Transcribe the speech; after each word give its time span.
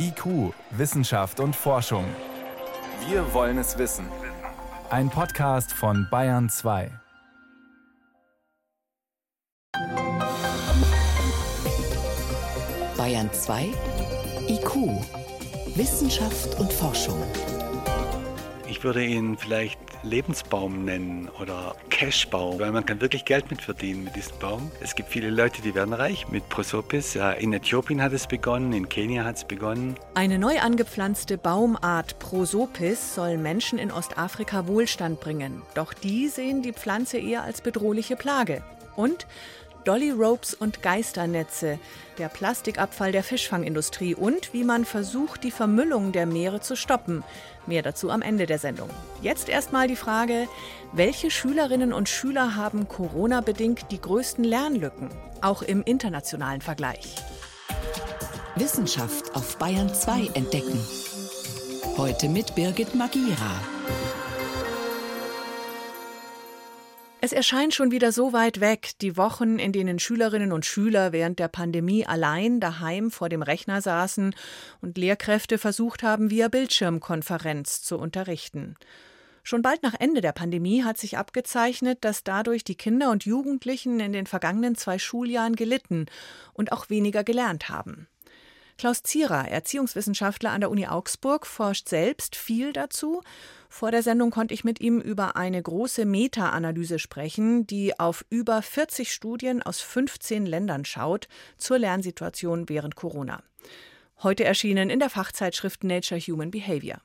IQ, 0.00 0.54
Wissenschaft 0.70 1.40
und 1.40 1.56
Forschung. 1.56 2.04
Wir 3.08 3.34
wollen 3.34 3.58
es 3.58 3.76
wissen. 3.78 4.06
Ein 4.90 5.10
Podcast 5.10 5.72
von 5.72 6.06
Bayern 6.08 6.48
2. 6.48 6.88
Bayern 12.96 13.32
2 13.32 13.72
IQ, 14.46 14.76
Wissenschaft 15.74 16.60
und 16.60 16.72
Forschung. 16.72 17.20
Ich 18.68 18.84
würde 18.84 19.04
ihn 19.04 19.36
vielleicht 19.36 19.80
Lebensbaum 20.02 20.84
nennen 20.84 21.28
oder 21.40 21.74
Cashbaum, 21.90 22.58
weil 22.60 22.72
man 22.72 22.86
kann 22.86 23.00
wirklich 23.00 23.24
Geld 23.24 23.50
mit 23.50 23.62
verdienen 23.62 24.04
mit 24.04 24.16
diesem 24.16 24.38
Baum. 24.38 24.70
Es 24.80 24.94
gibt 24.94 25.08
viele 25.08 25.30
Leute, 25.30 25.62
die 25.62 25.74
werden 25.74 25.92
reich 25.92 26.28
mit 26.28 26.48
Prosopis. 26.48 27.16
In 27.38 27.52
Äthiopien 27.52 28.02
hat 28.02 28.12
es 28.12 28.26
begonnen, 28.26 28.72
in 28.72 28.88
Kenia 28.88 29.24
hat 29.24 29.36
es 29.36 29.44
begonnen. 29.44 29.96
Eine 30.14 30.38
neu 30.38 30.58
angepflanzte 30.60 31.38
Baumart 31.38 32.18
Prosopis 32.18 33.14
soll 33.14 33.38
Menschen 33.38 33.78
in 33.78 33.90
Ostafrika 33.90 34.66
Wohlstand 34.66 35.20
bringen. 35.20 35.62
Doch 35.74 35.94
die 35.94 36.28
sehen 36.28 36.62
die 36.62 36.72
Pflanze 36.72 37.18
eher 37.18 37.42
als 37.42 37.60
bedrohliche 37.60 38.16
Plage. 38.16 38.62
Und 38.96 39.26
Dolly 39.88 40.10
Ropes 40.10 40.52
und 40.52 40.82
Geisternetze, 40.82 41.78
der 42.18 42.28
Plastikabfall 42.28 43.10
der 43.10 43.22
Fischfangindustrie 43.22 44.14
und 44.14 44.52
wie 44.52 44.62
man 44.62 44.84
versucht, 44.84 45.44
die 45.44 45.50
Vermüllung 45.50 46.12
der 46.12 46.26
Meere 46.26 46.60
zu 46.60 46.76
stoppen. 46.76 47.24
Mehr 47.66 47.80
dazu 47.80 48.10
am 48.10 48.20
Ende 48.20 48.44
der 48.44 48.58
Sendung. 48.58 48.90
Jetzt 49.22 49.48
erstmal 49.48 49.88
die 49.88 49.96
Frage, 49.96 50.46
welche 50.92 51.30
Schülerinnen 51.30 51.94
und 51.94 52.10
Schüler 52.10 52.54
haben 52.54 52.86
Corona-bedingt 52.86 53.90
die 53.90 53.98
größten 53.98 54.44
Lernlücken, 54.44 55.08
auch 55.40 55.62
im 55.62 55.82
internationalen 55.82 56.60
Vergleich? 56.60 57.14
Wissenschaft 58.56 59.34
auf 59.34 59.56
Bayern 59.56 59.94
2 59.94 60.32
entdecken. 60.34 60.86
Heute 61.96 62.28
mit 62.28 62.54
Birgit 62.54 62.94
Magira. 62.94 63.58
Es 67.20 67.32
erscheint 67.32 67.74
schon 67.74 67.90
wieder 67.90 68.12
so 68.12 68.32
weit 68.32 68.60
weg, 68.60 68.92
die 69.00 69.16
Wochen, 69.16 69.58
in 69.58 69.72
denen 69.72 69.98
Schülerinnen 69.98 70.52
und 70.52 70.64
Schüler 70.64 71.10
während 71.10 71.40
der 71.40 71.48
Pandemie 71.48 72.06
allein 72.06 72.60
daheim 72.60 73.10
vor 73.10 73.28
dem 73.28 73.42
Rechner 73.42 73.82
saßen 73.82 74.36
und 74.80 74.96
Lehrkräfte 74.96 75.58
versucht 75.58 76.04
haben, 76.04 76.30
via 76.30 76.46
Bildschirmkonferenz 76.46 77.82
zu 77.82 77.98
unterrichten. 77.98 78.76
Schon 79.42 79.62
bald 79.62 79.82
nach 79.82 79.94
Ende 79.98 80.20
der 80.20 80.32
Pandemie 80.32 80.84
hat 80.84 80.96
sich 80.96 81.18
abgezeichnet, 81.18 81.98
dass 82.02 82.22
dadurch 82.22 82.62
die 82.62 82.76
Kinder 82.76 83.10
und 83.10 83.24
Jugendlichen 83.24 83.98
in 83.98 84.12
den 84.12 84.26
vergangenen 84.26 84.76
zwei 84.76 85.00
Schuljahren 85.00 85.56
gelitten 85.56 86.06
und 86.52 86.70
auch 86.70 86.88
weniger 86.88 87.24
gelernt 87.24 87.68
haben. 87.68 88.06
Klaus 88.78 89.02
Zierer, 89.02 89.48
Erziehungswissenschaftler 89.48 90.50
an 90.50 90.60
der 90.60 90.70
Uni 90.70 90.86
Augsburg, 90.86 91.46
forscht 91.46 91.88
selbst 91.88 92.36
viel 92.36 92.72
dazu 92.72 93.22
vor 93.68 93.90
der 93.90 94.02
Sendung 94.02 94.30
konnte 94.30 94.54
ich 94.54 94.64
mit 94.64 94.80
ihm 94.80 95.00
über 95.00 95.36
eine 95.36 95.62
große 95.62 96.04
Meta-Analyse 96.04 96.98
sprechen, 96.98 97.66
die 97.66 97.98
auf 98.00 98.24
über 98.30 98.62
40 98.62 99.12
Studien 99.12 99.62
aus 99.62 99.80
15 99.80 100.46
Ländern 100.46 100.84
schaut 100.84 101.28
zur 101.58 101.78
Lernsituation 101.78 102.68
während 102.68 102.96
Corona. 102.96 103.42
Heute 104.20 104.42
erschienen 104.42 104.90
in 104.90 104.98
der 104.98 105.10
Fachzeitschrift 105.10 105.84
Nature 105.84 106.18
Human 106.20 106.50
Behavior. 106.50 107.00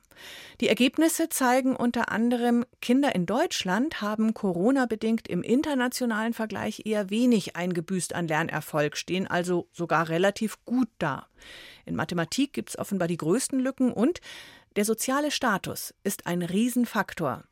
Die 0.60 0.68
Ergebnisse 0.68 1.28
zeigen 1.28 1.76
unter 1.76 2.10
anderem, 2.10 2.64
Kinder 2.80 3.14
in 3.14 3.24
Deutschland 3.24 4.00
haben 4.00 4.34
Corona-bedingt 4.34 5.28
im 5.28 5.44
internationalen 5.44 6.32
Vergleich 6.32 6.86
eher 6.86 7.10
wenig 7.10 7.54
eingebüßt 7.54 8.16
an 8.16 8.26
Lernerfolg, 8.26 8.96
stehen 8.96 9.28
also 9.28 9.68
sogar 9.70 10.08
relativ 10.08 10.64
gut 10.64 10.88
da. 10.98 11.28
In 11.84 11.94
Mathematik 11.94 12.52
gibt 12.52 12.70
es 12.70 12.78
offenbar 12.78 13.06
die 13.06 13.16
größten 13.16 13.60
Lücken 13.60 13.92
und 13.92 14.20
der 14.74 14.84
soziale 14.84 15.30
Status 15.30 15.94
ist 16.02 16.26
ein 16.26 16.42
Riesenfaktor. 16.42 17.44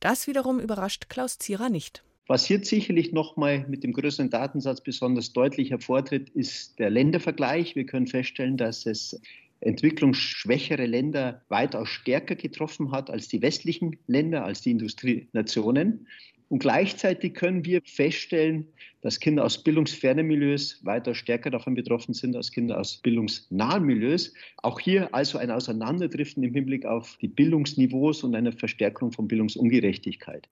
Das 0.00 0.26
wiederum 0.26 0.58
überrascht 0.58 1.10
Klaus 1.10 1.36
Zierer 1.36 1.68
nicht. 1.68 2.02
Was 2.28 2.46
hier 2.46 2.64
sicherlich 2.64 3.12
nochmal 3.12 3.66
mit 3.68 3.82
dem 3.82 3.92
größeren 3.92 4.30
Datensatz 4.30 4.80
besonders 4.80 5.32
deutlich 5.32 5.70
hervortritt, 5.70 6.30
ist 6.30 6.78
der 6.78 6.88
Ländervergleich. 6.88 7.74
Wir 7.74 7.84
können 7.84 8.06
feststellen, 8.06 8.56
dass 8.56 8.86
es 8.86 9.20
entwicklungsschwächere 9.60 10.86
Länder 10.86 11.42
weitaus 11.48 11.88
stärker 11.88 12.36
getroffen 12.36 12.92
hat 12.92 13.10
als 13.10 13.28
die 13.28 13.42
westlichen 13.42 13.96
Länder, 14.06 14.44
als 14.44 14.60
die 14.60 14.70
Industrienationen. 14.70 16.06
Und 16.48 16.58
gleichzeitig 16.58 17.32
können 17.34 17.64
wir 17.64 17.80
feststellen, 17.82 18.66
dass 19.00 19.18
Kinder 19.20 19.42
aus 19.44 19.64
bildungsfernen 19.64 20.26
Milieus 20.26 20.84
weiter 20.84 21.14
stärker 21.14 21.50
davon 21.50 21.74
betroffen 21.74 22.12
sind 22.12 22.36
als 22.36 22.52
Kinder 22.52 22.78
aus 22.78 22.98
bildungsnahen 22.98 23.84
Milieus. 23.84 24.34
Auch 24.58 24.78
hier 24.78 25.14
also 25.14 25.38
ein 25.38 25.50
Auseinanderdriften 25.50 26.42
im 26.42 26.52
Hinblick 26.52 26.84
auf 26.84 27.16
die 27.22 27.28
Bildungsniveaus 27.28 28.22
und 28.22 28.34
eine 28.34 28.52
Verstärkung 28.52 29.12
von 29.12 29.28
Bildungsungerechtigkeit. 29.28 30.46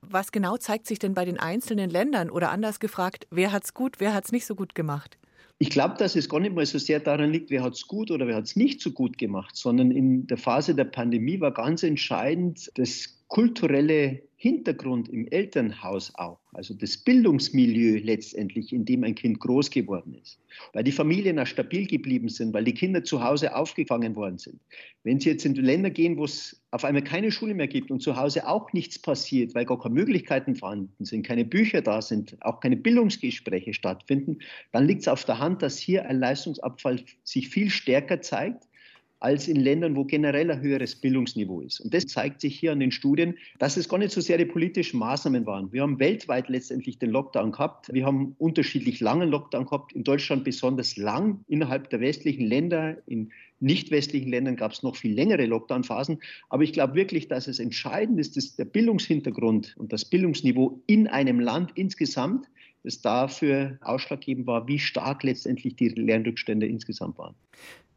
Was 0.00 0.32
genau 0.32 0.56
zeigt 0.56 0.86
sich 0.86 0.98
denn 0.98 1.14
bei 1.14 1.24
den 1.24 1.38
einzelnen 1.38 1.90
Ländern 1.90 2.30
oder 2.30 2.50
anders 2.50 2.80
gefragt, 2.80 3.26
wer 3.30 3.52
hat 3.52 3.64
es 3.64 3.74
gut, 3.74 3.96
wer 3.98 4.14
hat 4.14 4.24
es 4.24 4.32
nicht 4.32 4.46
so 4.46 4.54
gut 4.54 4.74
gemacht? 4.74 5.18
Ich 5.60 5.70
glaube, 5.70 5.96
dass 5.98 6.14
es 6.14 6.28
gar 6.28 6.38
nicht 6.38 6.54
mal 6.54 6.64
so 6.64 6.78
sehr 6.78 7.00
daran 7.00 7.32
liegt, 7.32 7.50
wer 7.50 7.64
hat 7.64 7.74
es 7.74 7.86
gut 7.86 8.12
oder 8.12 8.28
wer 8.28 8.36
hat 8.36 8.44
es 8.44 8.54
nicht 8.54 8.80
so 8.80 8.92
gut 8.92 9.18
gemacht, 9.18 9.56
sondern 9.56 9.90
in 9.90 10.26
der 10.28 10.36
Phase 10.36 10.74
der 10.74 10.84
Pandemie 10.84 11.40
war 11.40 11.52
ganz 11.52 11.82
entscheidend 11.82 12.70
das 12.76 13.18
kulturelle 13.26 14.22
Hintergrund 14.40 15.08
im 15.08 15.26
Elternhaus 15.32 16.14
auch, 16.14 16.38
also 16.52 16.72
das 16.72 16.96
Bildungsmilieu 16.96 17.98
letztendlich, 18.04 18.72
in 18.72 18.84
dem 18.84 19.02
ein 19.02 19.16
Kind 19.16 19.40
groß 19.40 19.68
geworden 19.68 20.14
ist, 20.14 20.38
weil 20.72 20.84
die 20.84 20.92
Familien 20.92 21.40
auch 21.40 21.46
stabil 21.46 21.88
geblieben 21.88 22.28
sind, 22.28 22.54
weil 22.54 22.62
die 22.62 22.72
Kinder 22.72 23.02
zu 23.02 23.24
Hause 23.24 23.56
aufgefangen 23.56 24.14
worden 24.14 24.38
sind. 24.38 24.60
Wenn 25.02 25.18
Sie 25.18 25.30
jetzt 25.30 25.44
in 25.44 25.56
Länder 25.56 25.90
gehen, 25.90 26.16
wo 26.16 26.24
es 26.24 26.62
auf 26.70 26.84
einmal 26.84 27.02
keine 27.02 27.32
Schule 27.32 27.52
mehr 27.52 27.66
gibt 27.66 27.90
und 27.90 28.00
zu 28.00 28.14
Hause 28.14 28.46
auch 28.46 28.72
nichts 28.72 28.96
passiert, 28.96 29.56
weil 29.56 29.64
gar 29.64 29.80
keine 29.80 29.96
Möglichkeiten 29.96 30.54
vorhanden 30.54 31.04
sind, 31.04 31.26
keine 31.26 31.44
Bücher 31.44 31.82
da 31.82 32.00
sind, 32.00 32.36
auch 32.40 32.60
keine 32.60 32.76
Bildungsgespräche 32.76 33.74
stattfinden, 33.74 34.38
dann 34.70 34.86
liegt 34.86 35.00
es 35.00 35.08
auf 35.08 35.24
der 35.24 35.40
Hand, 35.40 35.62
dass 35.62 35.78
hier 35.78 36.06
ein 36.06 36.20
Leistungsabfall 36.20 37.02
sich 37.24 37.48
viel 37.48 37.70
stärker 37.70 38.20
zeigt 38.20 38.67
als 39.20 39.48
in 39.48 39.56
Ländern, 39.56 39.96
wo 39.96 40.04
generell 40.04 40.50
ein 40.50 40.60
höheres 40.60 40.94
Bildungsniveau 40.94 41.60
ist. 41.60 41.80
Und 41.80 41.92
das 41.92 42.06
zeigt 42.06 42.40
sich 42.40 42.58
hier 42.58 42.72
an 42.72 42.80
den 42.80 42.92
Studien, 42.92 43.36
dass 43.58 43.76
es 43.76 43.88
gar 43.88 43.98
nicht 43.98 44.12
so 44.12 44.20
sehr 44.20 44.38
die 44.38 44.44
politischen 44.44 44.98
Maßnahmen 44.98 45.44
waren. 45.46 45.72
Wir 45.72 45.82
haben 45.82 45.98
weltweit 45.98 46.48
letztendlich 46.48 46.98
den 46.98 47.10
Lockdown 47.10 47.52
gehabt. 47.52 47.92
Wir 47.92 48.06
haben 48.06 48.36
unterschiedlich 48.38 49.00
langen 49.00 49.28
Lockdown 49.28 49.64
gehabt. 49.64 49.92
In 49.92 50.04
Deutschland 50.04 50.44
besonders 50.44 50.96
lang. 50.96 51.44
Innerhalb 51.48 51.90
der 51.90 52.00
westlichen 52.00 52.46
Länder, 52.46 52.96
in 53.06 53.30
nicht 53.60 53.90
westlichen 53.90 54.30
Ländern 54.30 54.54
gab 54.54 54.72
es 54.72 54.84
noch 54.84 54.94
viel 54.94 55.14
längere 55.14 55.46
Lockdown-Phasen. 55.46 56.20
Aber 56.48 56.62
ich 56.62 56.72
glaube 56.72 56.94
wirklich, 56.94 57.26
dass 57.26 57.48
es 57.48 57.58
entscheidend 57.58 58.20
ist, 58.20 58.36
dass 58.36 58.54
der 58.54 58.66
Bildungshintergrund 58.66 59.74
und 59.78 59.92
das 59.92 60.04
Bildungsniveau 60.04 60.80
in 60.86 61.08
einem 61.08 61.40
Land 61.40 61.72
insgesamt 61.74 62.48
das 62.84 63.00
dafür 63.00 63.78
ausschlaggebend 63.82 64.46
war, 64.46 64.66
wie 64.68 64.78
stark 64.78 65.22
letztendlich 65.22 65.76
die 65.76 65.88
Lernrückstände 65.88 66.66
insgesamt 66.66 67.18
waren 67.18 67.34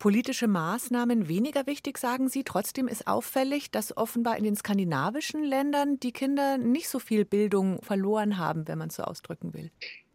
politische 0.01 0.47
Maßnahmen 0.47 1.27
weniger 1.27 1.67
wichtig, 1.67 1.99
sagen 1.99 2.27
Sie. 2.27 2.43
Trotzdem 2.43 2.87
ist 2.87 3.05
auffällig, 3.05 3.69
dass 3.69 3.95
offenbar 3.95 4.35
in 4.35 4.43
den 4.43 4.55
skandinavischen 4.55 5.43
Ländern 5.43 5.99
die 5.99 6.11
Kinder 6.11 6.57
nicht 6.57 6.89
so 6.89 6.97
viel 6.97 7.23
Bildung 7.23 7.79
verloren 7.83 8.39
haben, 8.39 8.67
wenn 8.67 8.79
man 8.79 8.89
es 8.89 8.95
so 8.95 9.03
ausdrücken 9.03 9.53
will 9.53 9.69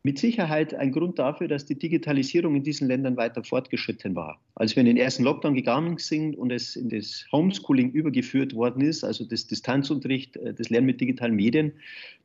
mit 0.07 0.21
Sicherheit 0.21 0.73
ein 0.73 0.93
Grund 0.93 1.19
dafür, 1.19 1.49
dass 1.49 1.67
die 1.67 1.77
Digitalisierung 1.77 2.55
in 2.55 2.63
diesen 2.63 2.87
Ländern 2.87 3.17
weiter 3.17 3.43
fortgeschritten 3.43 4.15
war. 4.15 4.41
Als 4.55 4.77
wir 4.77 4.83
in 4.83 4.87
den 4.87 4.97
ersten 4.97 5.25
Lockdown 5.25 5.57
gegangen 5.57 5.99
sind 5.99 6.39
und 6.39 6.53
es 6.53 6.77
in 6.77 6.91
das 6.91 7.27
Homeschooling 7.33 7.91
übergeführt 7.91 8.55
worden 8.55 8.83
ist, 8.83 9.03
also 9.03 9.25
das 9.25 9.49
Distanzunterricht, 9.49 10.37
äh, 10.37 10.55
das 10.55 10.71
Lernen 10.71 10.87
mit 10.87 11.01
digitalen 11.01 11.35
Medien, 11.35 11.73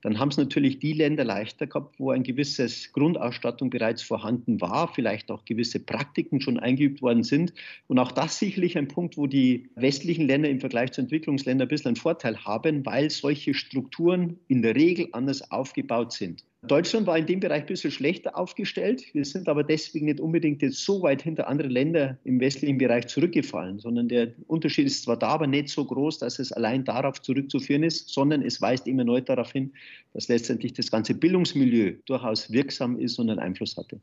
dann 0.03 0.19
haben 0.19 0.29
es 0.29 0.37
natürlich 0.37 0.77
die 0.77 0.93
Länder 0.93 1.23
leichter 1.23 1.65
gehabt, 1.65 1.99
wo 1.99 2.11
ein 2.11 2.21
gewisses 2.21 2.93
Grundausstattung 2.93 3.71
bereits 3.71 4.03
vorhanden 4.03 4.61
war, 4.61 4.93
vielleicht 4.93 5.31
auch 5.31 5.43
gewisse 5.45 5.79
Praktiken 5.79 6.39
schon 6.39 6.59
eingeübt 6.59 7.01
worden 7.01 7.23
sind. 7.23 7.51
Und 7.87 7.97
auch 7.97 8.11
das 8.11 8.37
sicherlich 8.37 8.77
ein 8.77 8.89
Punkt, 8.89 9.17
wo 9.17 9.25
die 9.25 9.71
westlichen 9.73 10.27
Länder 10.27 10.49
im 10.49 10.59
Vergleich 10.59 10.91
zu 10.91 11.01
Entwicklungsländern 11.01 11.65
ein 11.65 11.69
bisschen 11.69 11.87
einen 11.87 11.95
Vorteil 11.95 12.45
haben, 12.45 12.85
weil 12.85 13.09
solche 13.09 13.55
Strukturen 13.55 14.39
in 14.47 14.61
der 14.61 14.75
Regel 14.75 15.07
anders 15.13 15.49
aufgebaut 15.49 16.11
sind. 16.11 16.43
Deutschland 16.67 17.07
war 17.07 17.17
in 17.17 17.25
dem 17.25 17.39
Bereich 17.39 17.61
ein 17.61 17.65
bisschen 17.65 17.89
schlechter 17.89 18.37
aufgestellt. 18.37 19.03
Wir 19.15 19.25
sind 19.25 19.49
aber 19.49 19.63
deswegen 19.63 20.05
nicht 20.05 20.19
unbedingt 20.19 20.61
jetzt 20.61 20.85
so 20.85 21.01
weit 21.01 21.23
hinter 21.23 21.47
anderen 21.47 21.71
Ländern 21.71 22.19
im 22.23 22.39
westlichen 22.39 22.77
Bereich 22.77 23.07
zurückgefallen, 23.07 23.79
sondern 23.79 24.07
der 24.07 24.33
Unterschied 24.45 24.85
ist 24.85 25.01
zwar 25.01 25.17
da, 25.17 25.29
aber 25.29 25.47
nicht 25.47 25.69
so 25.69 25.83
groß, 25.83 26.19
dass 26.19 26.37
es 26.37 26.51
allein 26.51 26.85
darauf 26.85 27.19
zurückzuführen 27.19 27.81
ist, 27.81 28.09
sondern 28.09 28.43
es 28.43 28.61
weist 28.61 28.85
immer 28.85 29.03
neu 29.03 29.21
darauf 29.21 29.51
hin, 29.51 29.73
dass 30.13 30.27
letztendlich 30.27 30.73
das 30.73 30.91
ganze 30.91 31.15
Bildungsmilieu 31.15 31.93
durchaus 32.05 32.51
wirksam 32.51 32.99
ist 32.99 33.17
und 33.17 33.31
einen 33.31 33.39
Einfluss 33.39 33.75
hatte. 33.75 33.99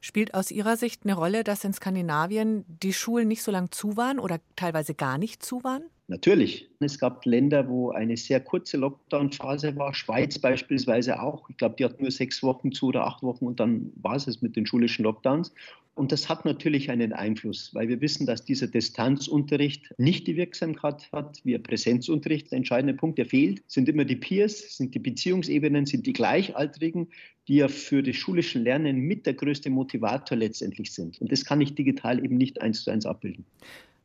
Spielt 0.00 0.32
aus 0.32 0.50
Ihrer 0.50 0.78
Sicht 0.78 1.02
eine 1.04 1.14
Rolle, 1.14 1.44
dass 1.44 1.62
in 1.64 1.74
Skandinavien 1.74 2.64
die 2.82 2.94
Schulen 2.94 3.28
nicht 3.28 3.42
so 3.42 3.52
lang 3.52 3.70
zu 3.70 3.98
waren 3.98 4.18
oder 4.18 4.40
teilweise 4.56 4.94
gar 4.94 5.18
nicht 5.18 5.42
zu 5.42 5.62
waren? 5.62 5.82
Natürlich. 6.10 6.66
Es 6.80 6.98
gab 6.98 7.26
Länder, 7.26 7.68
wo 7.68 7.90
eine 7.90 8.16
sehr 8.16 8.40
kurze 8.40 8.78
Lockdown-Phase 8.78 9.76
war. 9.76 9.92
Schweiz 9.92 10.38
beispielsweise 10.38 11.20
auch. 11.20 11.50
Ich 11.50 11.58
glaube, 11.58 11.76
die 11.78 11.84
hat 11.84 12.00
nur 12.00 12.10
sechs 12.10 12.42
Wochen 12.42 12.72
zu 12.72 12.86
oder 12.86 13.06
acht 13.06 13.22
Wochen 13.22 13.46
und 13.46 13.60
dann 13.60 13.92
war 13.96 14.16
es 14.16 14.26
es 14.26 14.40
mit 14.40 14.56
den 14.56 14.64
schulischen 14.64 15.04
Lockdowns. 15.04 15.52
Und 15.94 16.10
das 16.10 16.28
hat 16.28 16.46
natürlich 16.46 16.90
einen 16.90 17.12
Einfluss, 17.12 17.74
weil 17.74 17.88
wir 17.88 18.00
wissen, 18.00 18.24
dass 18.24 18.44
dieser 18.44 18.68
Distanzunterricht 18.68 19.92
nicht 19.98 20.26
die 20.28 20.36
Wirksamkeit 20.36 21.10
hat 21.12 21.40
wie 21.44 21.58
Präsenzunterricht. 21.58 22.52
Der 22.52 22.58
entscheidende 22.58 22.94
Punkt, 22.94 23.18
der 23.18 23.26
fehlt, 23.26 23.62
sind 23.66 23.88
immer 23.88 24.04
die 24.04 24.16
Peers, 24.16 24.76
sind 24.76 24.94
die 24.94 25.00
Beziehungsebenen, 25.00 25.84
sind 25.84 26.06
die 26.06 26.12
Gleichaltrigen, 26.12 27.08
die 27.48 27.56
ja 27.56 27.68
für 27.68 28.02
das 28.02 28.16
schulische 28.16 28.60
Lernen 28.60 29.00
mit 29.00 29.26
der 29.26 29.34
größte 29.34 29.68
Motivator 29.68 30.38
letztendlich 30.38 30.92
sind. 30.92 31.20
Und 31.20 31.32
das 31.32 31.44
kann 31.44 31.60
ich 31.60 31.74
digital 31.74 32.24
eben 32.24 32.38
nicht 32.38 32.62
eins 32.62 32.84
zu 32.84 32.92
eins 32.92 33.04
abbilden. 33.04 33.44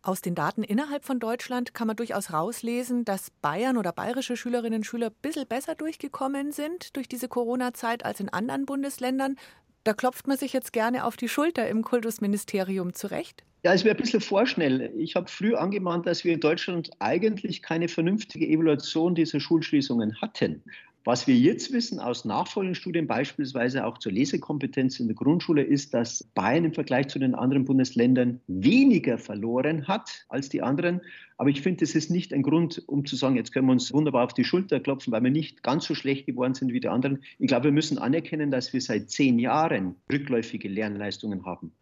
Aus 0.05 0.19
den 0.19 0.35
Daten 0.35 0.63
innerhalb 0.63 1.05
von 1.05 1.21
Deutschland 1.21 1.73
kann 1.73 1.87
man 1.87 1.95
durchaus 1.95 2.33
rauslesen, 2.33 3.05
dass 3.05 3.31
Bayern 3.41 3.77
oder 3.77 3.93
bayerische 3.93 4.35
Schülerinnen 4.35 4.79
und 4.79 4.83
Schüler 4.83 5.07
ein 5.07 5.15
bisschen 5.21 5.47
besser 5.47 5.75
durchgekommen 5.75 6.51
sind 6.51 6.97
durch 6.97 7.07
diese 7.07 7.29
Corona-Zeit 7.29 8.03
als 8.03 8.19
in 8.19 8.27
anderen 8.27 8.65
Bundesländern. 8.65 9.37
Da 9.85 9.93
klopft 9.93 10.27
man 10.27 10.37
sich 10.37 10.51
jetzt 10.51 10.73
gerne 10.73 11.05
auf 11.05 11.15
die 11.15 11.29
Schulter 11.29 11.69
im 11.69 11.83
Kultusministerium 11.83 12.93
zurecht. 12.93 13.45
Ja, 13.63 13.73
es 13.73 13.85
wäre 13.85 13.95
ein 13.95 14.01
bisschen 14.01 14.19
vorschnell. 14.19 14.91
Ich 14.97 15.15
habe 15.15 15.29
früh 15.29 15.55
angemahnt, 15.55 16.05
dass 16.05 16.25
wir 16.25 16.33
in 16.33 16.41
Deutschland 16.41 16.91
eigentlich 16.99 17.61
keine 17.61 17.87
vernünftige 17.87 18.45
Evaluation 18.45 19.15
dieser 19.15 19.39
Schulschließungen 19.39 20.19
hatten. 20.21 20.63
Was 21.05 21.27
wir 21.27 21.35
jetzt 21.35 21.73
wissen 21.73 21.99
aus 21.99 22.23
nachfolgenden 22.23 22.75
Studien, 22.75 23.07
beispielsweise 23.07 23.85
auch 23.85 23.97
zur 23.97 24.13
Lesekompetenz 24.13 25.01
in 25.01 25.07
der 25.07 25.17
Grundschule, 25.17 25.61
ist, 25.61 25.93
dass 25.93 26.23
Bayern 26.33 26.63
im 26.63 26.73
Vergleich 26.73 27.09
zu 27.09 27.19
den 27.19 27.35
anderen 27.35 27.65
Bundesländern 27.65 28.39
weniger 28.47 29.17
verloren 29.17 29.85
hat 29.85 30.25
als 30.29 30.47
die 30.47 30.61
anderen. 30.61 31.01
Aber 31.37 31.49
ich 31.49 31.61
finde, 31.61 31.81
das 31.81 31.93
ist 31.93 32.09
nicht 32.09 32.33
ein 32.33 32.41
Grund, 32.41 32.81
um 32.87 33.05
zu 33.05 33.17
sagen, 33.17 33.35
jetzt 33.35 33.51
können 33.51 33.65
wir 33.67 33.73
uns 33.73 33.91
wunderbar 33.91 34.23
auf 34.23 34.33
die 34.33 34.45
Schulter 34.45 34.79
klopfen, 34.79 35.11
weil 35.11 35.23
wir 35.25 35.31
nicht 35.31 35.61
ganz 35.61 35.83
so 35.83 35.93
schlecht 35.93 36.25
geworden 36.25 36.53
sind 36.53 36.71
wie 36.71 36.79
die 36.79 36.87
anderen. 36.87 37.21
Ich 37.37 37.47
glaube, 37.47 37.65
wir 37.65 37.73
müssen 37.73 37.97
anerkennen, 37.97 38.49
dass 38.49 38.71
wir 38.71 38.79
seit 38.79 39.09
zehn 39.09 39.39
Jahren 39.39 39.95
rückläufige 40.09 40.69
Lernleistungen 40.69 41.45
haben. 41.45 41.73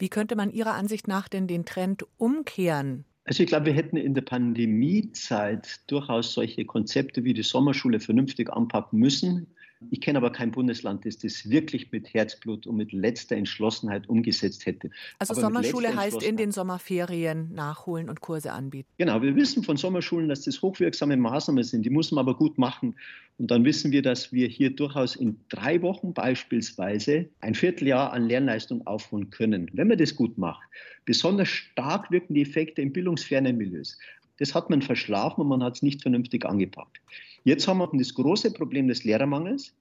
Wie 0.00 0.08
könnte 0.08 0.34
man 0.34 0.50
Ihrer 0.50 0.74
Ansicht 0.74 1.06
nach 1.06 1.28
denn 1.28 1.46
den 1.46 1.64
Trend 1.64 2.04
umkehren? 2.16 3.04
Also 3.24 3.42
ich 3.42 3.48
glaube, 3.48 3.66
wir 3.66 3.72
hätten 3.72 3.96
in 3.96 4.14
der 4.14 4.22
Pandemiezeit 4.22 5.80
durchaus 5.90 6.34
solche 6.34 6.64
Konzepte 6.66 7.24
wie 7.24 7.32
die 7.32 7.42
Sommerschule 7.42 7.98
vernünftig 8.00 8.52
anpacken 8.52 8.98
müssen. 8.98 9.53
Ich 9.90 10.00
kenne 10.00 10.18
aber 10.18 10.30
kein 10.30 10.50
Bundesland, 10.50 11.04
das 11.04 11.18
das 11.18 11.48
wirklich 11.48 11.90
mit 11.92 12.12
Herzblut 12.12 12.66
und 12.66 12.76
mit 12.76 12.92
letzter 12.92 13.36
Entschlossenheit 13.36 14.08
umgesetzt 14.08 14.66
hätte. 14.66 14.90
Also 15.18 15.32
aber 15.32 15.40
Sommerschule 15.42 15.96
heißt 15.96 16.22
in 16.22 16.36
den 16.36 16.52
Sommerferien 16.52 17.52
nachholen 17.54 18.08
und 18.08 18.20
Kurse 18.20 18.52
anbieten. 18.52 18.88
Genau, 18.98 19.22
wir 19.22 19.34
wissen 19.36 19.62
von 19.62 19.76
Sommerschulen, 19.76 20.28
dass 20.28 20.42
das 20.42 20.60
hochwirksame 20.62 21.16
Maßnahmen 21.16 21.64
sind. 21.64 21.84
Die 21.84 21.90
muss 21.90 22.10
man 22.12 22.26
aber 22.26 22.36
gut 22.36 22.58
machen. 22.58 22.94
Und 23.38 23.50
dann 23.50 23.64
wissen 23.64 23.90
wir, 23.90 24.02
dass 24.02 24.32
wir 24.32 24.46
hier 24.46 24.70
durchaus 24.70 25.16
in 25.16 25.40
drei 25.48 25.82
Wochen 25.82 26.14
beispielsweise 26.14 27.28
ein 27.40 27.54
Vierteljahr 27.54 28.12
an 28.12 28.28
Lernleistung 28.28 28.86
aufholen 28.86 29.30
können, 29.30 29.70
wenn 29.72 29.88
man 29.88 29.98
das 29.98 30.14
gut 30.14 30.38
macht. 30.38 30.62
Besonders 31.04 31.48
stark 31.48 32.10
wirken 32.10 32.34
die 32.34 32.42
Effekte 32.42 32.80
in 32.80 32.92
bildungsfernen 32.92 33.56
Milieus. 33.56 33.98
Das 34.38 34.54
hat 34.54 34.70
man 34.70 34.82
verschlafen 34.82 35.42
und 35.42 35.48
man 35.48 35.62
hat 35.62 35.76
es 35.76 35.82
nicht 35.82 36.02
vernünftig 36.02 36.44
angepackt. 36.44 37.00
Jetzt 37.44 37.68
haben 37.68 37.78
wir 37.78 37.90
das 37.92 38.14
große 38.14 38.52
Problem 38.52 38.88
des 38.88 39.04
Lehrermangels. 39.04 39.74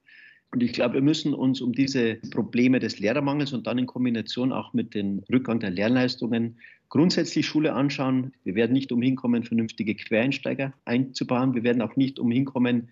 Und 0.51 0.61
ich 0.61 0.73
glaube, 0.73 0.95
wir 0.95 1.01
müssen 1.01 1.33
uns 1.33 1.61
um 1.61 1.73
diese 1.73 2.15
Probleme 2.29 2.79
des 2.79 2.99
Lehrermangels 2.99 3.53
und 3.53 3.65
dann 3.65 3.79
in 3.79 3.87
Kombination 3.87 4.51
auch 4.51 4.73
mit 4.73 4.93
dem 4.93 5.23
Rückgang 5.31 5.59
der 5.59 5.71
Lernleistungen 5.71 6.57
grundsätzlich 6.89 7.47
Schule 7.47 7.73
anschauen. 7.73 8.33
Wir 8.43 8.53
werden 8.53 8.73
nicht 8.73 8.91
umhin 8.91 9.15
kommen, 9.15 9.43
vernünftige 9.43 9.95
Quereinsteiger 9.95 10.73
einzubauen. 10.85 11.55
Wir 11.55 11.63
werden 11.63 11.81
auch 11.81 11.95
nicht 11.95 12.19
umhin 12.19 12.45
kommen, 12.45 12.89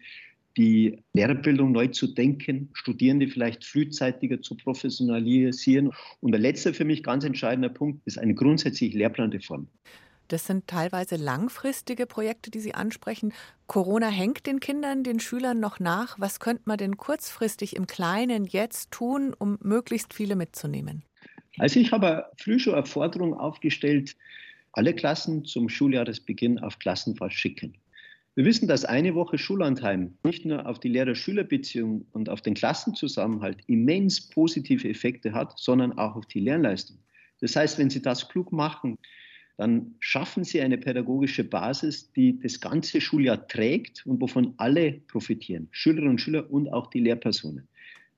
die 0.57 0.97
Lehrerbildung 1.13 1.71
neu 1.71 1.87
zu 1.87 2.07
denken, 2.07 2.69
Studierende 2.73 3.27
vielleicht 3.27 3.63
frühzeitiger 3.63 4.41
zu 4.41 4.55
professionalisieren. 4.57 5.91
Und 6.19 6.31
der 6.31 6.41
letzte 6.41 6.73
für 6.73 6.85
mich 6.85 7.03
ganz 7.03 7.23
entscheidende 7.23 7.69
Punkt 7.69 8.01
ist 8.05 8.17
eine 8.17 8.33
grundsätzliche 8.33 8.97
Lehrplanreform. 8.97 9.67
Das 10.31 10.47
sind 10.47 10.65
teilweise 10.67 11.17
langfristige 11.17 12.05
Projekte, 12.05 12.51
die 12.51 12.61
Sie 12.61 12.73
ansprechen. 12.73 13.33
Corona 13.67 14.07
hängt 14.07 14.47
den 14.47 14.61
Kindern, 14.61 15.03
den 15.03 15.19
Schülern 15.19 15.59
noch 15.59 15.81
nach. 15.81 16.17
Was 16.21 16.39
könnte 16.39 16.63
man 16.65 16.77
denn 16.77 16.95
kurzfristig 16.95 17.75
im 17.75 17.85
Kleinen 17.85 18.45
jetzt 18.45 18.91
tun, 18.91 19.35
um 19.37 19.57
möglichst 19.61 20.13
viele 20.13 20.37
mitzunehmen? 20.37 21.03
Also 21.57 21.81
ich 21.81 21.91
habe 21.91 22.27
früh 22.37 22.59
schon 22.59 22.75
eine 22.75 22.85
Forderung 22.85 23.33
aufgestellt, 23.33 24.15
alle 24.71 24.93
Klassen 24.93 25.43
zum 25.43 25.67
Schuljahresbeginn 25.67 26.59
auf 26.59 26.79
Klassenfahrt 26.79 27.33
schicken. 27.33 27.73
Wir 28.35 28.45
wissen, 28.45 28.69
dass 28.69 28.85
eine 28.85 29.13
Woche 29.15 29.37
Schullandheim 29.37 30.17
nicht 30.23 30.45
nur 30.45 30.65
auf 30.65 30.79
die 30.79 30.87
Lehrer-Schüler-Beziehung 30.87 32.05
und 32.13 32.29
auf 32.29 32.39
den 32.41 32.53
Klassenzusammenhalt 32.53 33.57
immens 33.67 34.29
positive 34.29 34.87
Effekte 34.87 35.33
hat, 35.33 35.59
sondern 35.59 35.97
auch 35.97 36.15
auf 36.15 36.25
die 36.27 36.39
Lernleistung. 36.39 36.99
Das 37.41 37.57
heißt, 37.57 37.77
wenn 37.77 37.89
Sie 37.89 38.01
das 38.01 38.29
klug 38.29 38.53
machen, 38.53 38.97
dann 39.61 39.93
schaffen 39.99 40.43
Sie 40.43 40.59
eine 40.59 40.79
pädagogische 40.79 41.43
Basis, 41.43 42.11
die 42.13 42.39
das 42.39 42.59
ganze 42.61 42.99
Schuljahr 42.99 43.47
trägt 43.47 44.03
und 44.07 44.19
wovon 44.19 44.55
alle 44.57 44.93
profitieren, 45.07 45.67
Schülerinnen 45.69 46.13
und 46.13 46.19
Schüler 46.19 46.49
und 46.49 46.67
auch 46.73 46.87
die 46.87 46.99
Lehrpersonen. 46.99 47.67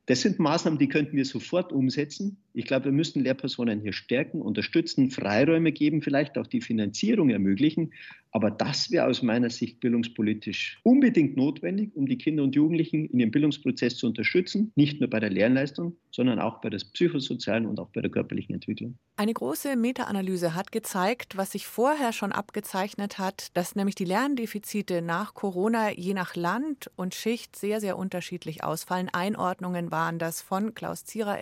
Das 0.05 0.21
sind 0.21 0.39
Maßnahmen, 0.39 0.79
die 0.79 0.87
könnten 0.87 1.17
wir 1.17 1.25
sofort 1.25 1.73
umsetzen. 1.73 2.37
Ich 2.55 2.65
glaube, 2.65 2.85
wir 2.85 2.91
müssten 2.91 3.21
Lehrpersonen 3.21 3.81
hier 3.81 3.93
stärken, 3.93 4.41
unterstützen, 4.41 5.09
Freiräume 5.09 5.71
geben, 5.71 6.03
vielleicht 6.03 6.37
auch 6.37 6.45
die 6.45 6.61
Finanzierung 6.61 7.29
ermöglichen. 7.29 7.91
Aber 8.33 8.49
das 8.49 8.89
wäre 8.89 9.05
aus 9.07 9.21
meiner 9.21 9.51
Sicht 9.51 9.79
bildungspolitisch 9.79 10.79
unbedingt 10.81 11.37
notwendig, 11.37 11.95
um 11.95 12.07
die 12.07 12.17
Kinder 12.17 12.43
und 12.43 12.55
Jugendlichen 12.55 13.05
in 13.05 13.19
ihrem 13.19 13.29
Bildungsprozess 13.29 13.97
zu 13.97 14.07
unterstützen, 14.07 14.71
nicht 14.75 14.99
nur 14.99 15.09
bei 15.09 15.19
der 15.19 15.29
Lernleistung, 15.29 15.95
sondern 16.09 16.39
auch 16.39 16.59
bei 16.59 16.71
der 16.71 16.79
psychosozialen 16.79 17.67
und 17.67 17.79
auch 17.79 17.89
bei 17.89 18.01
der 18.01 18.09
körperlichen 18.09 18.55
Entwicklung. 18.55 18.97
Eine 19.17 19.33
große 19.33 19.75
Meta-Analyse 19.75 20.55
hat 20.55 20.71
gezeigt, 20.71 21.37
was 21.37 21.51
sich 21.51 21.67
vorher 21.67 22.11
schon 22.11 22.31
abgezeichnet 22.31 23.19
hat, 23.19 23.55
dass 23.55 23.75
nämlich 23.75 23.93
die 23.93 24.05
Lerndefizite 24.05 25.03
nach 25.03 25.35
Corona 25.35 25.91
je 25.91 26.15
nach 26.15 26.35
Land 26.35 26.89
und 26.95 27.13
Schicht 27.13 27.55
sehr, 27.55 27.79
sehr 27.79 27.99
unterschiedlich 27.99 28.63
ausfallen. 28.63 29.09
Einordnungen 29.13 29.91
waren 29.91 30.17
das 30.17 30.41
von 30.41 30.73
Klaus 30.73 31.05
Zierer, 31.05 31.37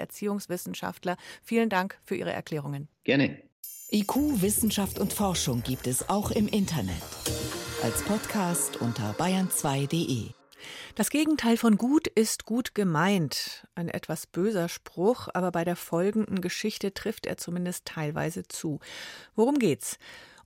Erziehungswissenschaftler. 1.02 1.18
Vielen 1.44 1.70
Dank 1.70 2.00
für 2.04 2.16
Ihre 2.16 2.32
Erklärungen. 2.32 2.88
Gerne. 3.04 3.42
IQ, 3.92 4.42
Wissenschaft 4.42 5.00
und 5.00 5.12
Forschung 5.12 5.64
gibt 5.64 5.88
es 5.88 6.10
auch 6.10 6.32
im 6.32 6.48
Internet. 6.48 7.02
Als 7.84 8.04
Podcast 8.04 8.78
unter 8.78 9.14
bayern2.de. 9.14 10.30
Das 10.96 11.10
Gegenteil 11.10 11.58
von 11.58 11.78
gut 11.78 12.08
ist 12.08 12.46
gut 12.46 12.76
gemeint. 12.76 13.68
Ein 13.74 13.90
etwas 13.90 14.28
böser 14.28 14.70
Spruch, 14.70 15.28
aber 15.34 15.52
bei 15.52 15.66
der 15.66 15.76
folgenden 15.76 16.40
Geschichte 16.40 16.94
trifft 16.94 17.26
er 17.26 17.38
zumindest 17.38 17.86
teilweise 17.86 18.44
zu. 18.44 18.80
Worum 19.36 19.58
geht's? 19.58 19.98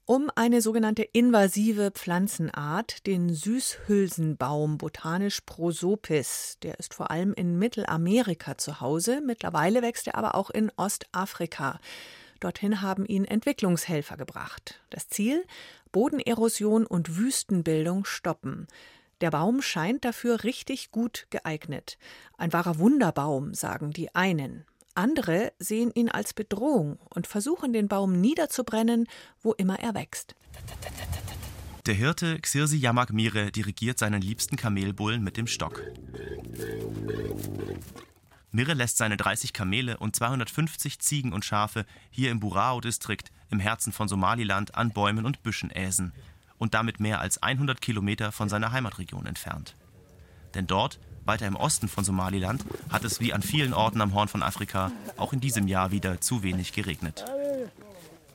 Um 0.08 0.30
eine 0.36 0.62
sogenannte 0.62 1.02
invasive 1.02 1.90
Pflanzenart, 1.90 3.08
den 3.08 3.34
Süßhülsenbaum, 3.34 4.78
botanisch 4.78 5.42
Prosopis. 5.42 6.60
Der 6.62 6.78
ist 6.78 6.94
vor 6.94 7.10
allem 7.10 7.34
in 7.34 7.58
Mittelamerika 7.58 8.56
zu 8.56 8.82
Hause. 8.82 9.20
Mittlerweile 9.26 9.82
wächst 9.82 10.06
er 10.06 10.14
aber 10.14 10.36
auch 10.36 10.52
in 10.52 10.72
Ostafrika. 10.78 11.80
Dorthin 12.40 12.84
haben 12.84 13.08
ihn 13.08 13.26
Entwicklungshelfer 13.26 14.16
gebracht. 14.16 14.80
Das 14.92 15.08
Ziel? 15.08 15.44
Bodenerosion 15.92 16.86
und 16.86 17.18
Wüstenbildung 17.18 18.06
stoppen. 18.06 18.68
Der 19.22 19.32
Baum 19.32 19.64
scheint 19.64 20.06
dafür 20.06 20.44
richtig 20.44 20.92
gut 20.92 21.26
geeignet. 21.32 21.98
Ein 22.38 22.54
wahrer 22.54 22.78
Wunderbaum, 22.78 23.56
sagen 23.56 23.90
die 23.90 24.14
einen. 24.14 24.66
Andere 24.96 25.54
sehen 25.60 25.92
ihn 25.94 26.10
als 26.10 26.34
Bedrohung 26.34 26.98
und 27.14 27.28
versuchen, 27.28 27.74
den 27.74 27.88
Baum 27.88 28.20
niederzubrennen, 28.20 29.08
wo 29.42 29.54
immer 29.54 29.80
er 29.80 29.94
wächst. 29.94 30.36
Der 31.86 31.94
Hirte 31.94 32.40
Xirsi 32.40 32.78
Yamak 32.78 33.14
Mire 33.14 33.52
dirigiert 33.52 34.00
seinen 34.00 34.22
liebsten 34.22 34.56
Kamelbullen 34.56 35.24
mit 35.24 35.38
dem 35.38 35.48
Stock. 35.48 35.84
Mirre 38.52 38.74
lässt 38.74 38.98
seine 38.98 39.18
30 39.18 39.52
Kamele 39.52 39.98
und 39.98 40.16
250 40.16 41.00
Ziegen 41.00 41.34
und 41.34 41.44
Schafe 41.44 41.86
hier 42.10 42.32
im 42.32 42.40
Burao-Distrikt 42.40 43.32
im 43.52 43.60
Herzen 43.60 43.92
von 43.92 44.08
Somaliland 44.08 44.76
an 44.76 44.92
Bäumen 44.92 45.26
und 45.26 45.44
Büschen 45.44 45.72
äsen 45.72 46.14
und 46.58 46.74
damit 46.74 47.02
mehr 47.02 47.20
als 47.20 47.44
100 47.44 47.82
Kilometer 47.82 48.32
von 48.32 48.48
seiner 48.48 48.72
Heimatregion 48.72 49.26
entfernt. 49.26 49.76
Denn 50.54 50.68
dort, 50.68 51.00
weiter 51.26 51.48
im 51.48 51.56
Osten 51.56 51.88
von 51.88 52.04
Somaliland, 52.04 52.64
hat 52.90 53.04
es 53.04 53.20
wie 53.20 53.34
an 53.34 53.42
vielen 53.42 53.74
Orten 53.74 54.02
am 54.02 54.14
Horn 54.14 54.28
von 54.28 54.44
Afrika 54.44 54.92
auch 55.18 55.34
in 55.34 55.40
diesem 55.40 55.68
Jahr 55.68 55.92
wieder 55.92 56.22
zu 56.22 56.44
wenig 56.44 56.74
geregnet. 56.74 57.26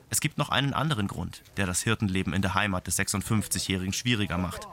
Es 0.09 0.19
gibt 0.19 0.37
noch 0.37 0.49
einen 0.49 0.73
anderen 0.73 1.07
Grund, 1.07 1.41
der 1.57 1.65
das 1.65 1.81
Hirtenleben 1.83 2.33
in 2.33 2.41
der 2.41 2.53
Heimat 2.53 2.85
des 2.85 2.99
56-Jährigen 2.99 3.93
schwieriger 3.93 4.37
macht. 4.37 4.67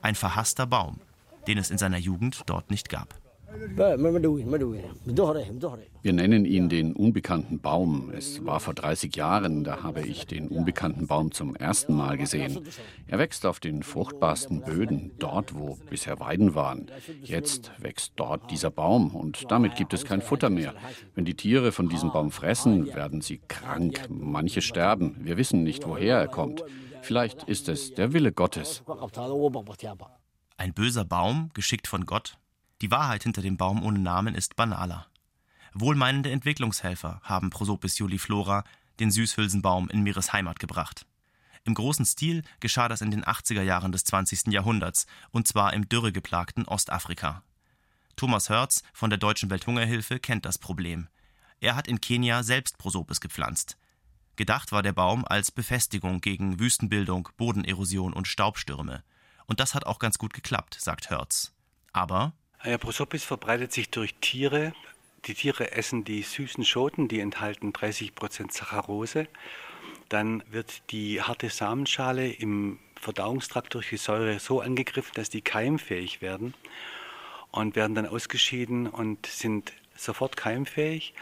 Ein 0.00 0.14
verhasster 0.14 0.66
Baum, 0.66 1.00
den 1.46 1.58
es 1.58 1.70
in 1.70 1.78
seiner 1.78 1.98
Jugend 1.98 2.42
dort 2.46 2.70
nicht 2.70 2.88
gab. 2.88 3.14
Wir 6.02 6.12
nennen 6.12 6.44
ihn 6.44 6.68
den 6.68 6.92
unbekannten 6.92 7.60
Baum. 7.60 8.10
Es 8.16 8.44
war 8.44 8.60
vor 8.60 8.74
30 8.74 9.16
Jahren, 9.16 9.64
da 9.64 9.82
habe 9.82 10.02
ich 10.02 10.26
den 10.26 10.48
unbekannten 10.48 11.06
Baum 11.06 11.32
zum 11.32 11.56
ersten 11.56 11.94
Mal 11.94 12.16
gesehen. 12.16 12.60
Er 13.06 13.18
wächst 13.18 13.44
auf 13.46 13.60
den 13.60 13.82
fruchtbarsten 13.82 14.62
Böden, 14.62 15.12
dort, 15.18 15.54
wo 15.54 15.78
bisher 15.88 16.20
Weiden 16.20 16.54
waren. 16.54 16.90
Jetzt 17.22 17.72
wächst 17.78 18.12
dort 18.16 18.50
dieser 18.50 18.70
Baum 18.70 19.14
und 19.14 19.50
damit 19.50 19.74
gibt 19.74 19.94
es 19.94 20.04
kein 20.04 20.22
Futter 20.22 20.50
mehr. 20.50 20.74
Wenn 21.14 21.24
die 21.24 21.34
Tiere 21.34 21.72
von 21.72 21.88
diesem 21.88 22.12
Baum 22.12 22.30
fressen, 22.30 22.94
werden 22.94 23.20
sie 23.20 23.40
krank. 23.48 24.06
Manche 24.08 24.62
sterben. 24.62 25.16
Wir 25.20 25.36
wissen 25.36 25.62
nicht, 25.62 25.86
woher 25.86 26.18
er 26.18 26.28
kommt. 26.28 26.62
Vielleicht 27.02 27.44
ist 27.44 27.68
es 27.68 27.94
der 27.94 28.12
Wille 28.12 28.32
Gottes. 28.32 28.82
Ein 30.56 30.74
böser 30.74 31.04
Baum, 31.04 31.50
geschickt 31.54 31.88
von 31.88 32.04
Gott? 32.04 32.36
Die 32.80 32.90
Wahrheit 32.90 33.24
hinter 33.24 33.42
dem 33.42 33.56
Baum 33.56 33.82
ohne 33.82 33.98
Namen 33.98 34.34
ist 34.34 34.56
banaler. 34.56 35.06
Wohlmeinende 35.74 36.30
Entwicklungshelfer 36.30 37.20
haben 37.22 37.50
Prosopis 37.50 37.98
juliflora, 37.98 38.64
den 38.98 39.10
Süßhülsenbaum, 39.10 39.88
in 39.90 40.02
Meeres 40.02 40.32
Heimat 40.32 40.58
gebracht. 40.58 41.06
Im 41.64 41.74
großen 41.74 42.06
Stil 42.06 42.42
geschah 42.58 42.88
das 42.88 43.02
in 43.02 43.10
den 43.10 43.24
80er 43.24 43.62
Jahren 43.62 43.92
des 43.92 44.04
20. 44.04 44.46
Jahrhunderts, 44.46 45.06
und 45.30 45.46
zwar 45.46 45.74
im 45.74 45.88
dürregeplagten 45.88 46.66
Ostafrika. 46.66 47.42
Thomas 48.16 48.48
Hörz 48.48 48.82
von 48.92 49.10
der 49.10 49.18
Deutschen 49.18 49.50
Welthungerhilfe 49.50 50.18
kennt 50.18 50.46
das 50.46 50.58
Problem. 50.58 51.08
Er 51.60 51.76
hat 51.76 51.86
in 51.86 52.00
Kenia 52.00 52.42
selbst 52.42 52.78
Prosopis 52.78 53.20
gepflanzt. 53.20 53.76
Gedacht 54.36 54.72
war 54.72 54.82
der 54.82 54.94
Baum 54.94 55.26
als 55.26 55.50
Befestigung 55.50 56.22
gegen 56.22 56.58
Wüstenbildung, 56.58 57.28
Bodenerosion 57.36 58.14
und 58.14 58.26
Staubstürme. 58.26 59.04
Und 59.44 59.60
das 59.60 59.74
hat 59.74 59.84
auch 59.84 59.98
ganz 59.98 60.16
gut 60.16 60.32
geklappt, 60.32 60.78
sagt 60.80 61.10
Hörz. 61.10 61.52
Aber 61.92 62.32
ja, 62.64 62.78
Prosopis 62.78 63.24
verbreitet 63.24 63.72
sich 63.72 63.90
durch 63.90 64.14
Tiere. 64.20 64.72
Die 65.26 65.34
Tiere 65.34 65.72
essen 65.72 66.04
die 66.04 66.22
süßen 66.22 66.64
Schoten, 66.64 67.08
die 67.08 67.20
enthalten 67.20 67.72
30 67.72 68.14
Prozent 68.14 68.52
Saccharose. 68.52 69.28
Dann 70.08 70.42
wird 70.50 70.82
die 70.90 71.22
harte 71.22 71.48
Samenschale 71.50 72.30
im 72.30 72.78
Verdauungstrakt 73.00 73.74
durch 73.74 73.88
die 73.90 73.96
Säure 73.96 74.38
so 74.40 74.60
angegriffen, 74.60 75.12
dass 75.14 75.30
die 75.30 75.40
keimfähig 75.40 76.20
werden 76.20 76.54
und 77.50 77.76
werden 77.76 77.94
dann 77.94 78.06
ausgeschieden 78.06 78.86
und 78.86 79.26
sind 79.26 79.72
sofort 79.96 80.36
keimfähig 80.36 81.14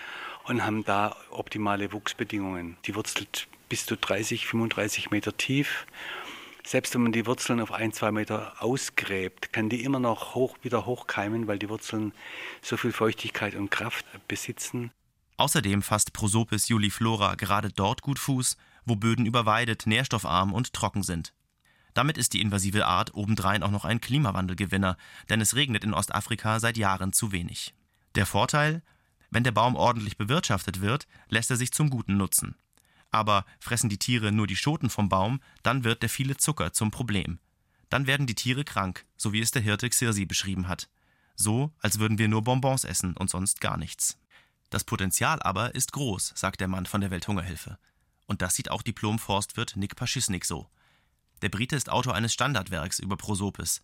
und 0.45 0.65
haben 0.65 0.85
da 0.85 1.17
optimale 1.31 1.93
Wuchsbedingungen. 1.93 2.77
Die 2.87 2.95
wurzelt 2.95 3.47
bis 3.69 3.87
zu 3.87 3.97
30, 3.97 4.47
35 4.47 5.11
Meter 5.11 5.37
tief 5.37 5.87
selbst 6.69 6.93
wenn 6.93 7.03
man 7.03 7.13
die 7.13 7.25
Wurzeln 7.25 7.61
auf 7.61 7.73
ein, 7.73 7.95
zwei 7.95 8.13
Meter 8.13 8.63
ausgräbt, 8.63 9.55
kann 9.55 9.71
die 9.71 9.85
immer 9.85 10.01
noch 10.01 10.35
hoch, 10.35 10.59
wieder 10.61 10.85
hochkeimen, 10.85 11.47
weil 11.47 11.59
die 11.59 11.71
Wurzeln 11.71 12.13
so 12.61 12.77
viel 12.77 12.93
Feuchtigkeit 12.93 13.55
und 13.55 13.71
Kraft 13.71 14.05
besitzen. 14.29 14.91
Außerdem 15.39 15.81
fasst 15.81 16.13
Prosopis 16.13 16.69
juliflora 16.69 17.37
gerade 17.37 17.71
dort 17.71 18.03
gut 18.03 18.19
Fuß, 18.19 18.59
wo 18.85 18.97
Böden 18.97 19.25
überweidet, 19.25 19.87
nährstoffarm 19.87 20.53
und 20.53 20.75
trocken 20.75 21.03
sind. 21.03 21.33
Damit 21.95 22.19
ist 22.19 22.35
die 22.35 22.43
invasive 22.43 22.85
Art 22.85 23.15
obendrein 23.15 23.63
auch 23.63 23.71
noch 23.71 23.87
ein 23.87 24.03
Klimawandelgewinner, 24.03 24.99
denn 25.31 25.41
es 25.41 25.57
regnet 25.57 25.85
in 25.85 25.95
Ostafrika 25.95 26.61
seit 26.61 26.77
Jahren 26.77 27.15
zu 27.15 27.33
wenig. 27.33 27.73
Der 28.15 28.27
Vorteil? 28.27 28.83
Wenn 29.31 29.45
der 29.45 29.53
Baum 29.53 29.75
ordentlich 29.75 30.19
bewirtschaftet 30.19 30.83
wird, 30.83 31.07
lässt 31.31 31.51
er 31.51 31.57
sich 31.57 31.73
zum 31.73 31.89
Guten 31.89 32.19
nutzen. 32.19 32.57
Aber 33.11 33.45
fressen 33.59 33.89
die 33.89 33.99
Tiere 33.99 34.33
nur 34.33 34.47
die 34.47 34.57
Schoten 34.57 34.91
vom 34.91 35.09
Baum, 35.09 35.41
dann 35.63 35.85
wird 35.85 36.03
der 36.03 36.11
viele 36.11 36.37
Zucker 36.37 36.73
zum 36.73 36.91
Problem. 36.91 37.39
Dann 37.89 38.07
werden 38.07 38.27
die 38.27 38.35
Tiere 38.35 38.65
krank, 38.65 39.07
so 39.17 39.33
wie 39.33 39.41
es 39.41 39.51
der 39.51 39.63
Hirte 39.63 39.89
Xirsi 39.89 40.27
beschrieben 40.27 40.69
hat. 40.69 40.89
So, 41.35 41.73
als 41.81 41.99
würden 41.99 42.19
wir 42.19 42.29
nur 42.29 42.43
Bonbons 42.43 42.85
essen 42.85 43.17
und 43.17 43.31
sonst 43.31 43.61
gar 43.61 43.77
nichts. 43.77 44.19
Das 44.71 44.85
Potenzial 44.85 45.41
aber 45.43 45.75
ist 45.75 45.93
groß, 45.93 46.33
sagt 46.35 46.61
der 46.61 46.69
Mann 46.69 46.85
von 46.85 47.01
der 47.01 47.11
Welthungerhilfe. 47.11 47.79
Und 48.27 48.43
das 48.43 48.55
sieht 48.55 48.71
auch 48.71 48.83
Diplom-Forstwirt 48.83 49.77
Nick 49.77 49.97
Paschisnik 49.97 50.45
so. 50.45 50.69
Der 51.41 51.49
Brite 51.49 51.77
ist 51.77 51.89
Autor 51.89 52.15
eines 52.15 52.35
Standardwerks 52.35 52.99
über 52.99 53.17
Prosopis. 53.17 53.83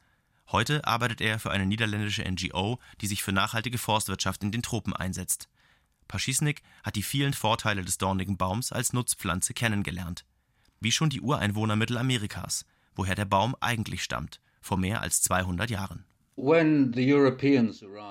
Heute 0.51 0.87
arbeitet 0.87 1.23
er 1.23 1.39
für 1.39 1.51
eine 1.51 1.65
niederländische 1.65 2.31
NGO, 2.31 2.79
die 3.01 3.07
sich 3.07 3.23
für 3.23 3.33
nachhaltige 3.33 3.79
Forstwirtschaft 3.79 4.43
in 4.43 4.53
den 4.53 4.63
Tropen 4.63 4.93
einsetzt. 4.93 5.49
Paschisnik 6.09 6.63
hat 6.83 6.97
die 6.97 7.03
vielen 7.03 7.35
Vorteile 7.35 7.85
des 7.85 7.99
dornigen 7.99 8.37
Baums 8.37 8.73
als 8.73 8.93
Nutzpflanze 8.93 9.55
kennengelernt. 9.55 10.25
Wie 10.81 10.93
schon 10.93 11.11
die 11.11 11.21
Ureinwohner 11.21 11.77
Mittelamerikas, 11.77 12.67
woher 12.95 13.15
der 13.15 13.25
Baum 13.25 13.57
eigentlich 13.61 14.03
stammt, 14.03 14.41
vor 14.61 14.79
mehr 14.79 15.01
als 15.01 15.23
200 15.23 15.71
Jahren. 15.71 16.05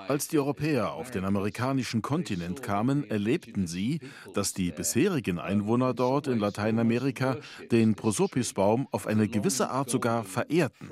Als 0.07 0.27
die 0.29 0.39
Europäer 0.39 0.93
auf 0.93 1.11
den 1.11 1.25
amerikanischen 1.25 2.01
Kontinent 2.01 2.61
kamen, 2.61 3.09
erlebten 3.09 3.67
sie, 3.67 3.99
dass 4.33 4.53
die 4.53 4.71
bisherigen 4.71 5.39
Einwohner 5.39 5.93
dort 5.93 6.27
in 6.27 6.39
Lateinamerika 6.39 7.35
den 7.69 7.95
Prosopisbaum 7.95 8.87
auf 8.91 9.07
eine 9.07 9.27
gewisse 9.27 9.69
Art 9.71 9.89
sogar 9.89 10.23
verehrten. 10.23 10.89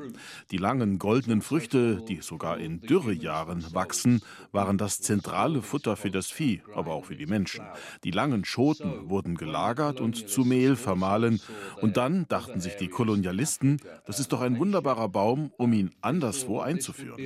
Die 0.52 0.58
langen 0.58 1.00
goldenen 1.00 1.42
Früchte, 1.42 2.04
die 2.06 2.20
sogar 2.22 2.58
in 2.58 2.82
Dürrejahren 2.82 3.74
wachsen, 3.74 4.22
waren 4.52 4.78
das 4.78 5.00
zentrale 5.00 5.62
Futter 5.62 5.96
für 5.96 6.12
das 6.12 6.30
Vieh, 6.30 6.62
aber 6.76 6.92
auch 6.92 7.06
für 7.06 7.16
die 7.16 7.28
Menschen. 7.28 7.64
Die 8.04 8.12
langen 8.12 8.44
Schoten 8.44 9.10
wurden 9.10 9.36
gelagert 9.36 10.02
und 10.02 10.30
zu 10.30 10.42
Mehl 10.42 10.76
vermahlen. 10.76 11.40
Und 11.80 11.96
dann 11.96 12.28
dachten 12.28 12.60
sich 12.60 12.76
die 12.76 12.90
Kolonialisten, 12.90 13.80
das 14.06 14.20
ist 14.20 14.34
doch 14.34 14.42
ein 14.42 14.60
wunderbarer 14.60 15.08
Baum, 15.08 15.54
um 15.56 15.72
ihn 15.72 15.92
anderswo 16.02 16.60
einzuführen. 16.60 17.21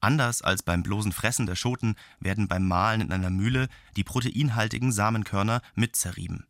Anders 0.00 0.40
als 0.40 0.62
beim 0.62 0.82
bloßen 0.82 1.12
Fressen 1.12 1.46
der 1.46 1.56
Schoten 1.56 1.94
werden 2.20 2.48
beim 2.48 2.66
Mahlen 2.66 3.02
in 3.02 3.12
einer 3.12 3.30
Mühle 3.30 3.68
die 3.96 4.04
proteinhaltigen 4.04 4.92
Samenkörner 4.92 5.60
mitzerrieben. 5.74 6.46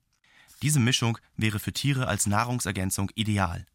Diese 0.63 0.79
Mischung 0.79 1.19
wäre 1.37 1.59
für 1.59 1.73
Tiere 1.73 2.07
als 2.07 2.27
Nahrungsergänzung 2.27 3.11
ideal. 3.15 3.67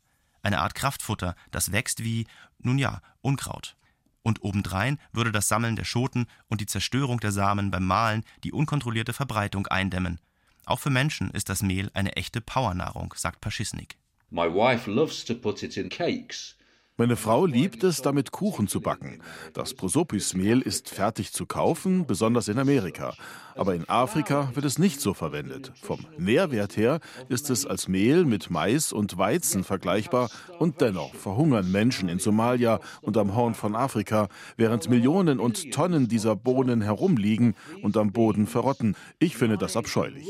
Eine 0.42 0.60
Art 0.60 0.75
Kraftfutter, 0.75 1.36
das 1.52 1.72
wächst 1.72 2.04
wie, 2.04 2.28
nun 2.60 2.78
ja, 2.78 3.02
Unkraut. 3.22 3.75
Und 4.22 4.44
obendrein 4.44 5.00
würde 5.12 5.32
das 5.32 5.48
Sammeln 5.48 5.75
der 5.75 5.84
Schoten 5.84 6.28
und 6.48 6.62
die 6.62 6.66
Zerstörung 6.66 7.20
der 7.20 7.32
Samen 7.32 7.70
beim 7.70 7.86
Mahlen 7.86 8.24
die 8.44 8.52
unkontrollierte 8.52 9.14
Verbreitung 9.14 9.68
eindämmen. 9.68 10.20
Auch 10.66 10.80
für 10.80 10.90
Menschen 10.90 11.30
ist 11.32 11.50
das 11.50 11.62
Mehl 11.62 11.92
eine 11.94 12.16
echte 12.16 12.42
Powernahrung, 12.42 13.14
sagt 13.18 13.42
Paschisnik. 13.42 13.98
My 14.30 14.52
wife 14.52 14.90
loves 14.90 15.25
to 15.25 15.36
put 15.36 15.62
it 15.64 15.78
in 15.78 15.90
cakes. 15.90 16.56
Meine 16.98 17.18
Frau 17.18 17.46
liebt 17.46 17.84
es, 17.84 18.02
damit 18.02 18.32
Kuchen 18.32 18.70
zu 18.70 18.80
backen. 18.80 19.22
Das 19.54 19.74
Prosopismehl 19.74 20.62
ist 20.62 20.90
fertig 20.90 21.34
zu 21.34 21.46
kaufen, 21.46 22.08
besonders 22.08 22.48
in 22.48 22.58
Amerika. 22.58 23.14
Aber 23.54 23.75
in 23.75 23.90
Afrika 23.90 24.50
wird 24.54 24.66
es 24.66 24.80
nicht 24.80 25.02
so 25.02 25.14
verwendet. 25.14 25.74
Vom 25.82 26.06
Nährwert 26.18 26.78
her 26.78 27.02
ist 27.28 27.50
es 27.50 27.66
als 27.66 27.90
Mehl 27.90 28.24
mit 28.24 28.50
Mais 28.50 28.94
und 28.94 29.18
Weizen 29.18 29.66
vergleichbar 29.66 30.30
und 30.58 30.80
dennoch 30.80 31.14
verhungern 31.16 31.70
Menschen 31.70 32.08
in 32.08 32.20
Somalia 32.20 32.80
und 33.02 33.18
am 33.18 33.36
Horn 33.36 33.56
von 33.56 33.75
Afrika, 33.75 34.30
während 34.56 34.90
Millionen 34.90 35.42
und 35.42 35.74
Tonnen 35.74 36.08
dieser 36.08 36.38
Bohnen 36.38 36.82
herumliegen 36.82 37.56
und 37.82 37.98
am 37.98 38.14
Boden 38.14 38.48
verrotten. 38.48 38.96
Ich 39.20 39.36
finde 39.36 39.58
das 39.58 39.75
abscheulich. 39.75 40.25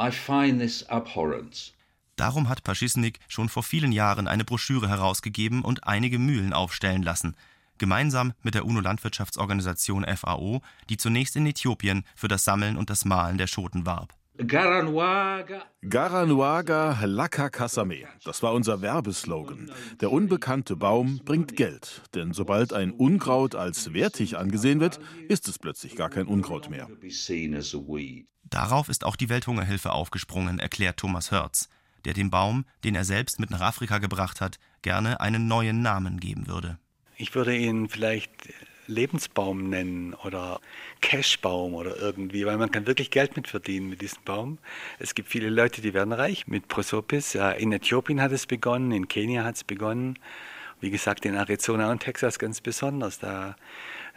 I 0.00 0.12
find 0.12 0.60
this 0.60 0.84
abhorrent. 0.88 1.72
Darum 2.18 2.48
hat 2.48 2.64
Paschisnik 2.64 3.20
schon 3.28 3.48
vor 3.48 3.62
vielen 3.62 3.92
Jahren 3.92 4.26
eine 4.26 4.44
Broschüre 4.44 4.88
herausgegeben 4.88 5.62
und 5.62 5.86
einige 5.86 6.18
Mühlen 6.18 6.52
aufstellen 6.52 7.04
lassen, 7.04 7.36
gemeinsam 7.78 8.32
mit 8.42 8.56
der 8.56 8.66
UNO-Landwirtschaftsorganisation 8.66 10.04
FAO, 10.16 10.60
die 10.90 10.96
zunächst 10.96 11.36
in 11.36 11.46
Äthiopien 11.46 12.02
für 12.16 12.26
das 12.26 12.42
Sammeln 12.42 12.76
und 12.76 12.90
das 12.90 13.04
Mahlen 13.04 13.38
der 13.38 13.46
Schoten 13.46 13.86
warb. 13.86 14.14
Garanuaga 14.44 15.62
Laka 17.04 17.50
Kasame. 17.50 18.08
Das 18.24 18.42
war 18.42 18.52
unser 18.52 18.82
Werbeslogan. 18.82 19.70
Der 20.00 20.10
unbekannte 20.10 20.74
Baum 20.74 21.20
bringt 21.24 21.54
Geld. 21.54 22.02
Denn 22.16 22.32
sobald 22.32 22.72
ein 22.72 22.90
Unkraut 22.90 23.54
als 23.54 23.92
wertig 23.94 24.36
angesehen 24.36 24.80
wird, 24.80 24.98
ist 25.28 25.46
es 25.46 25.60
plötzlich 25.60 25.94
gar 25.94 26.10
kein 26.10 26.26
Unkraut 26.26 26.68
mehr. 26.68 26.88
Darauf 28.44 28.88
ist 28.88 29.04
auch 29.04 29.16
die 29.16 29.28
Welthungerhilfe 29.28 29.92
aufgesprungen, 29.92 30.58
erklärt 30.58 30.96
Thomas 30.96 31.30
Hörz 31.30 31.68
der 32.04 32.14
dem 32.14 32.30
Baum, 32.30 32.64
den 32.84 32.94
er 32.94 33.04
selbst 33.04 33.40
mit 33.40 33.50
nach 33.50 33.60
Afrika 33.60 33.98
gebracht 33.98 34.40
hat, 34.40 34.58
gerne 34.82 35.20
einen 35.20 35.48
neuen 35.48 35.82
Namen 35.82 36.20
geben 36.20 36.46
würde. 36.46 36.78
Ich 37.16 37.34
würde 37.34 37.56
ihn 37.56 37.88
vielleicht 37.88 38.30
Lebensbaum 38.86 39.68
nennen 39.68 40.14
oder 40.14 40.60
Cashbaum 41.02 41.74
oder 41.74 41.96
irgendwie, 41.98 42.46
weil 42.46 42.56
man 42.56 42.70
kann 42.70 42.86
wirklich 42.86 43.10
Geld 43.10 43.36
mit 43.36 43.46
verdienen 43.46 43.90
mit 43.90 44.00
diesem 44.00 44.22
Baum. 44.24 44.58
Es 44.98 45.14
gibt 45.14 45.28
viele 45.28 45.50
Leute, 45.50 45.82
die 45.82 45.92
werden 45.92 46.12
reich 46.12 46.46
mit 46.46 46.68
Prosopis. 46.68 47.34
In 47.34 47.72
Äthiopien 47.72 48.22
hat 48.22 48.32
es 48.32 48.46
begonnen, 48.46 48.92
in 48.92 49.06
Kenia 49.06 49.44
hat 49.44 49.56
es 49.56 49.64
begonnen. 49.64 50.18
Wie 50.80 50.90
gesagt, 50.90 51.26
in 51.26 51.34
Arizona 51.34 51.90
und 51.90 52.00
Texas 52.00 52.38
ganz 52.38 52.60
besonders. 52.60 53.18
Da 53.18 53.56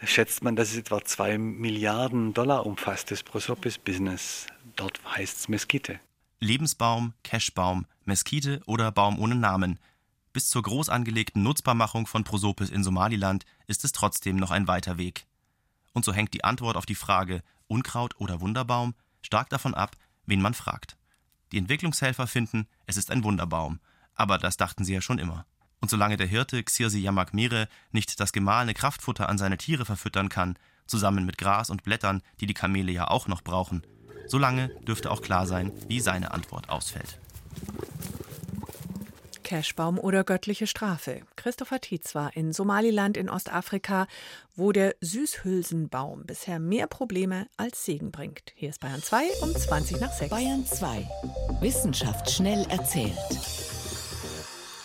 schätzt 0.04 0.42
man, 0.42 0.56
dass 0.56 0.70
es 0.70 0.78
etwa 0.78 1.04
zwei 1.04 1.36
Milliarden 1.36 2.32
Dollar 2.34 2.64
umfasst, 2.64 3.10
das 3.10 3.22
Prosopis-Business. 3.22 4.46
Dort 4.76 5.00
heißt 5.04 5.40
es 5.40 5.48
Meskite. 5.48 6.00
Lebensbaum, 6.42 7.14
Cashbaum, 7.22 7.86
Meskite 8.04 8.62
oder 8.66 8.90
Baum 8.90 9.20
ohne 9.20 9.36
Namen. 9.36 9.78
Bis 10.32 10.48
zur 10.48 10.62
groß 10.62 10.88
angelegten 10.88 11.44
Nutzbarmachung 11.44 12.08
von 12.08 12.24
Prosopis 12.24 12.68
in 12.68 12.82
Somaliland 12.82 13.44
ist 13.68 13.84
es 13.84 13.92
trotzdem 13.92 14.34
noch 14.36 14.50
ein 14.50 14.66
weiter 14.66 14.98
Weg. 14.98 15.26
Und 15.92 16.04
so 16.04 16.12
hängt 16.12 16.34
die 16.34 16.42
Antwort 16.42 16.76
auf 16.76 16.84
die 16.84 16.96
Frage 16.96 17.44
Unkraut 17.68 18.16
oder 18.18 18.40
Wunderbaum 18.40 18.94
stark 19.20 19.50
davon 19.50 19.74
ab, 19.74 19.96
wen 20.26 20.42
man 20.42 20.54
fragt. 20.54 20.96
Die 21.52 21.58
Entwicklungshelfer 21.58 22.26
finden, 22.26 22.66
es 22.86 22.96
ist 22.96 23.12
ein 23.12 23.22
Wunderbaum, 23.22 23.78
aber 24.14 24.36
das 24.36 24.56
dachten 24.56 24.84
sie 24.84 24.94
ja 24.94 25.00
schon 25.00 25.20
immer. 25.20 25.46
Und 25.80 25.90
solange 25.90 26.16
der 26.16 26.26
Hirte 26.26 26.64
Xirsi 26.64 26.98
Yamak 26.98 27.34
Mere 27.34 27.68
nicht 27.92 28.18
das 28.18 28.32
gemahlene 28.32 28.74
Kraftfutter 28.74 29.28
an 29.28 29.38
seine 29.38 29.58
Tiere 29.58 29.84
verfüttern 29.84 30.28
kann, 30.28 30.58
zusammen 30.86 31.24
mit 31.24 31.38
Gras 31.38 31.70
und 31.70 31.84
Blättern, 31.84 32.20
die 32.40 32.46
die 32.46 32.54
Kamele 32.54 32.90
ja 32.90 33.06
auch 33.06 33.28
noch 33.28 33.42
brauchen, 33.42 33.86
solange 34.32 34.68
dürfte 34.88 35.10
auch 35.10 35.20
klar 35.20 35.46
sein, 35.46 35.70
wie 35.88 36.00
seine 36.00 36.32
Antwort 36.32 36.70
ausfällt. 36.70 37.18
Cashbaum 39.44 39.98
oder 39.98 40.24
göttliche 40.24 40.66
Strafe. 40.66 41.20
Christopher 41.36 41.80
Tietz 41.82 42.14
war 42.14 42.34
in 42.34 42.54
Somaliland 42.54 43.18
in 43.18 43.28
Ostafrika, 43.28 44.06
wo 44.56 44.72
der 44.72 44.94
Süßhülsenbaum 45.02 46.24
bisher 46.24 46.58
mehr 46.58 46.86
Probleme 46.86 47.46
als 47.58 47.84
Segen 47.84 48.10
bringt. 48.10 48.54
Hier 48.54 48.70
ist 48.70 48.80
Bayern 48.80 49.02
2 49.02 49.22
um 49.42 49.54
20 49.54 50.00
nach 50.00 50.12
6. 50.12 50.30
Bayern 50.30 50.64
2. 50.64 51.06
Wissenschaft 51.60 52.30
schnell 52.30 52.64
erzählt. 52.70 53.12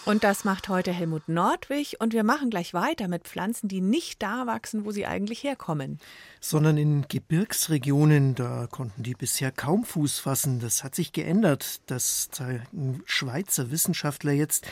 Und 0.07 0.23
das 0.23 0.45
macht 0.45 0.69
heute 0.69 0.93
Helmut 0.93 1.27
Nordwig 1.27 1.97
und 1.99 2.13
wir 2.13 2.23
machen 2.23 2.49
gleich 2.49 2.73
weiter 2.73 3.09
mit 3.09 3.25
Pflanzen, 3.27 3.67
die 3.67 3.81
nicht 3.81 4.23
da 4.23 4.47
wachsen, 4.47 4.85
wo 4.85 4.91
sie 4.91 5.05
eigentlich 5.05 5.43
herkommen. 5.43 5.99
Sondern 6.39 6.77
in 6.77 7.09
Gebirgsregionen, 7.09 8.33
da 8.33 8.67
konnten 8.71 9.03
die 9.03 9.15
bisher 9.15 9.51
kaum 9.51 9.83
Fuß 9.83 10.19
fassen. 10.19 10.61
Das 10.61 10.85
hat 10.85 10.95
sich 10.95 11.11
geändert. 11.11 11.81
Das 11.87 12.29
zeigen 12.29 13.01
Schweizer 13.03 13.69
Wissenschaftler 13.69 14.31
jetzt. 14.31 14.65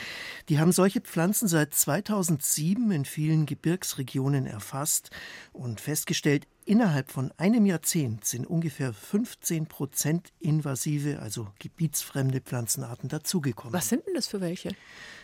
Die 0.48 0.58
haben 0.58 0.72
solche 0.72 1.02
Pflanzen 1.02 1.50
seit 1.50 1.74
2007 1.74 2.90
in 2.92 3.04
vielen 3.04 3.46
Gebirgsregionen 3.46 4.46
erfasst 4.46 5.10
und 5.52 5.82
festgestellt, 5.82 6.48
Innerhalb 6.68 7.12
von 7.12 7.32
einem 7.38 7.68
Jahrzehnt 7.68 8.26
sind 8.26 8.48
ungefähr 8.48 8.92
15 8.92 9.68
Prozent 9.68 10.34
invasive, 10.40 11.20
also 11.20 11.48
gebietsfremde 11.60 12.42
Pflanzenarten 12.42 13.08
dazugekommen. 13.08 13.72
Was 13.72 13.90
sind 13.90 14.08
denn 14.08 14.16
das 14.16 14.26
für 14.26 14.42
welche? 14.42 14.70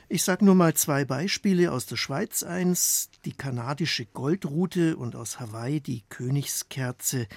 Ich 0.10 0.24
sage 0.24 0.44
nur 0.44 0.56
mal 0.56 0.74
zwei 0.74 1.06
Beispiele 1.06 1.72
aus 1.72 1.86
der 1.86 1.96
Schweiz 1.96 2.44
eins, 2.44 3.10
die 3.26 3.32
kanadische 3.32 4.06
Goldrute 4.06 4.98
und 4.98 5.16
aus 5.16 5.40
Hawaii 5.40 5.80
die 5.80 6.04
Königskerze. 6.10 7.28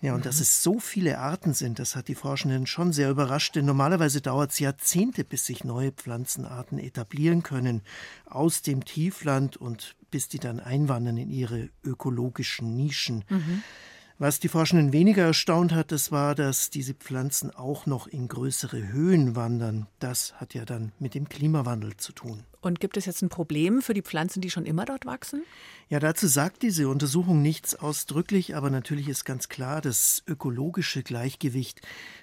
Ja, 0.00 0.14
und 0.14 0.20
mhm. 0.20 0.24
dass 0.24 0.40
es 0.40 0.62
so 0.62 0.78
viele 0.78 1.18
Arten 1.18 1.54
sind, 1.54 1.78
das 1.78 1.96
hat 1.96 2.08
die 2.08 2.14
Forschenden 2.14 2.66
schon 2.66 2.92
sehr 2.92 3.10
überrascht, 3.10 3.56
denn 3.56 3.64
normalerweise 3.64 4.20
dauert 4.20 4.52
es 4.52 4.58
Jahrzehnte, 4.58 5.24
bis 5.24 5.46
sich 5.46 5.64
neue 5.64 5.92
Pflanzenarten 5.92 6.78
etablieren 6.78 7.42
können 7.42 7.82
aus 8.26 8.62
dem 8.62 8.84
Tiefland 8.84 9.56
und 9.56 9.96
bis 10.10 10.28
die 10.28 10.38
dann 10.38 10.60
einwandern 10.60 11.16
in 11.16 11.30
ihre 11.30 11.70
ökologischen 11.82 12.76
Nischen. 12.76 13.24
Mhm. 13.28 13.62
Was 14.22 14.38
die 14.38 14.46
Forschenden 14.46 14.92
weniger 14.92 15.24
erstaunt 15.24 15.72
hat, 15.72 15.90
das 15.90 16.12
war, 16.12 16.36
dass 16.36 16.70
diese 16.70 16.94
Pflanzen 16.94 17.50
auch 17.50 17.86
noch 17.86 18.06
in 18.06 18.28
größere 18.28 18.92
Höhen 18.92 19.34
wandern. 19.34 19.88
Das 19.98 20.34
hat 20.34 20.54
ja 20.54 20.64
dann 20.64 20.92
mit 21.00 21.16
dem 21.16 21.28
Klimawandel 21.28 21.96
zu 21.96 22.12
tun. 22.12 22.44
Und 22.60 22.78
gibt 22.78 22.96
es 22.96 23.04
jetzt 23.04 23.22
ein 23.22 23.30
Problem 23.30 23.82
für 23.82 23.94
die 23.94 24.02
Pflanzen, 24.02 24.40
die 24.40 24.48
schon 24.48 24.64
immer 24.64 24.84
dort 24.84 25.06
wachsen? 25.06 25.42
Ja, 25.88 25.98
dazu 25.98 26.28
sagt 26.28 26.62
diese 26.62 26.88
Untersuchung 26.88 27.42
nichts 27.42 27.74
ausdrücklich, 27.74 28.54
aber 28.54 28.70
natürlich 28.70 29.08
ist 29.08 29.24
ganz 29.24 29.48
klar, 29.48 29.80
das 29.80 30.22
ökologische 30.28 31.02
Gleichgewicht, 31.02 31.80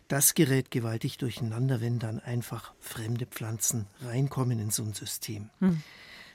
das 0.07 0.35
gerät 0.35 0.71
gewaltig 0.71 1.17
durcheinander, 1.17 1.81
wenn 1.81 1.99
dann 1.99 2.21
einfach 2.21 2.71
fremde 2.79 3.25
Pflanzen 3.25 3.87
reinkommen 3.99 4.57
in 4.59 4.69
so 4.69 4.83
ein 4.83 4.93
System. 4.93 5.49
Hm. 5.59 5.83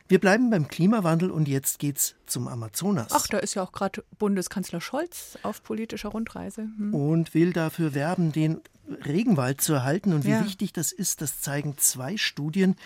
Wir 0.07 0.21
bleiben 0.21 0.51
beim 0.51 0.69
Klimawandel 0.69 1.31
und 1.31 1.49
jetzt 1.49 1.79
geht's 1.79 2.15
zum 2.27 2.47
Amazonas. 2.47 3.09
Ach, 3.11 3.27
da 3.27 3.39
ist 3.39 3.55
ja 3.55 3.63
auch 3.63 3.73
gerade 3.73 4.05
Bundeskanzler 4.19 4.83
Scholz 4.83 5.39
auf 5.43 5.63
politischer 5.63 6.11
Rundreise. 6.11 6.63
Hm. 6.63 6.95
Und 6.95 7.33
will 7.33 7.55
dafür 7.55 7.95
werben, 7.95 8.31
den 8.31 8.61
Regenwald 9.07 9.63
zu 9.63 9.73
erhalten. 9.73 10.13
Und 10.13 10.25
wie 10.25 10.31
ja. 10.31 10.45
wichtig 10.45 10.75
das 10.75 10.93
ist, 10.93 11.23
das 11.23 11.41
zeigen 11.41 11.79
zwei 11.79 12.19
Studien. 12.19 12.77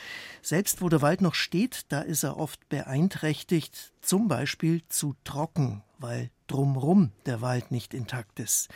Selbst 0.43 0.81
wo 0.81 0.89
der 0.89 1.03
Wald 1.03 1.21
noch 1.21 1.35
steht, 1.35 1.87
da 1.89 2.03
ist 2.03 2.23
er 2.23 2.37
oft 2.37 2.69
beeinträchtigt, 2.69 3.93
zum 4.01 4.29
Beispiel 4.29 4.83
zu 4.89 5.17
trocken, 5.25 5.83
weil 5.99 6.31
drumrum 6.47 7.11
der 7.27 7.41
Wald 7.41 7.73
nicht 7.73 7.95
intakt 7.95 8.39
ist. 8.39 8.69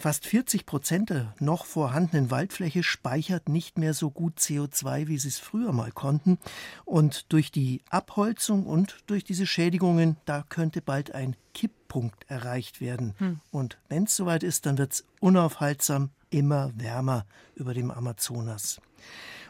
Fast 0.00 0.26
40 0.26 0.64
Prozent 0.64 1.10
der 1.10 1.34
noch 1.40 1.66
vorhandenen 1.66 2.30
Waldfläche 2.30 2.82
speichert 2.82 3.50
nicht 3.50 3.76
mehr 3.76 3.92
so 3.92 4.10
gut 4.10 4.38
CO2, 4.38 5.08
wie 5.08 5.18
sie 5.18 5.28
es 5.28 5.38
früher 5.38 5.72
mal 5.72 5.92
konnten. 5.92 6.38
Und 6.86 7.30
durch 7.34 7.52
die 7.52 7.82
Abholzung 7.90 8.64
und 8.64 8.96
durch 9.06 9.24
diese 9.24 9.46
Schädigungen, 9.46 10.16
da 10.24 10.42
könnte 10.48 10.80
bald 10.80 11.14
ein 11.14 11.36
Kipppunkt 11.52 12.24
erreicht 12.30 12.80
werden. 12.80 13.14
Hm. 13.18 13.40
Und 13.50 13.76
wenn 13.90 14.04
es 14.04 14.16
soweit 14.16 14.42
ist, 14.42 14.64
dann 14.64 14.78
wird 14.78 14.94
es 14.94 15.04
unaufhaltsam 15.20 16.08
immer 16.30 16.72
wärmer 16.76 17.26
über 17.54 17.74
dem 17.74 17.90
Amazonas. 17.90 18.80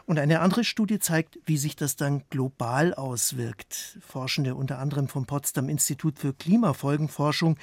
Und 0.05 0.19
eine 0.19 0.39
andere 0.39 0.63
Studie 0.63 0.99
zeigt, 0.99 1.39
wie 1.45 1.57
sich 1.57 1.75
das 1.75 1.95
dann 1.95 2.23
global 2.29 2.93
auswirkt. 2.93 3.97
Forschende 4.01 4.55
unter 4.55 4.79
anderem 4.79 5.07
vom 5.07 5.25
Potsdam 5.25 5.69
Institut 5.69 6.19
für 6.19 6.33
Klimafolgenforschung, 6.33 7.57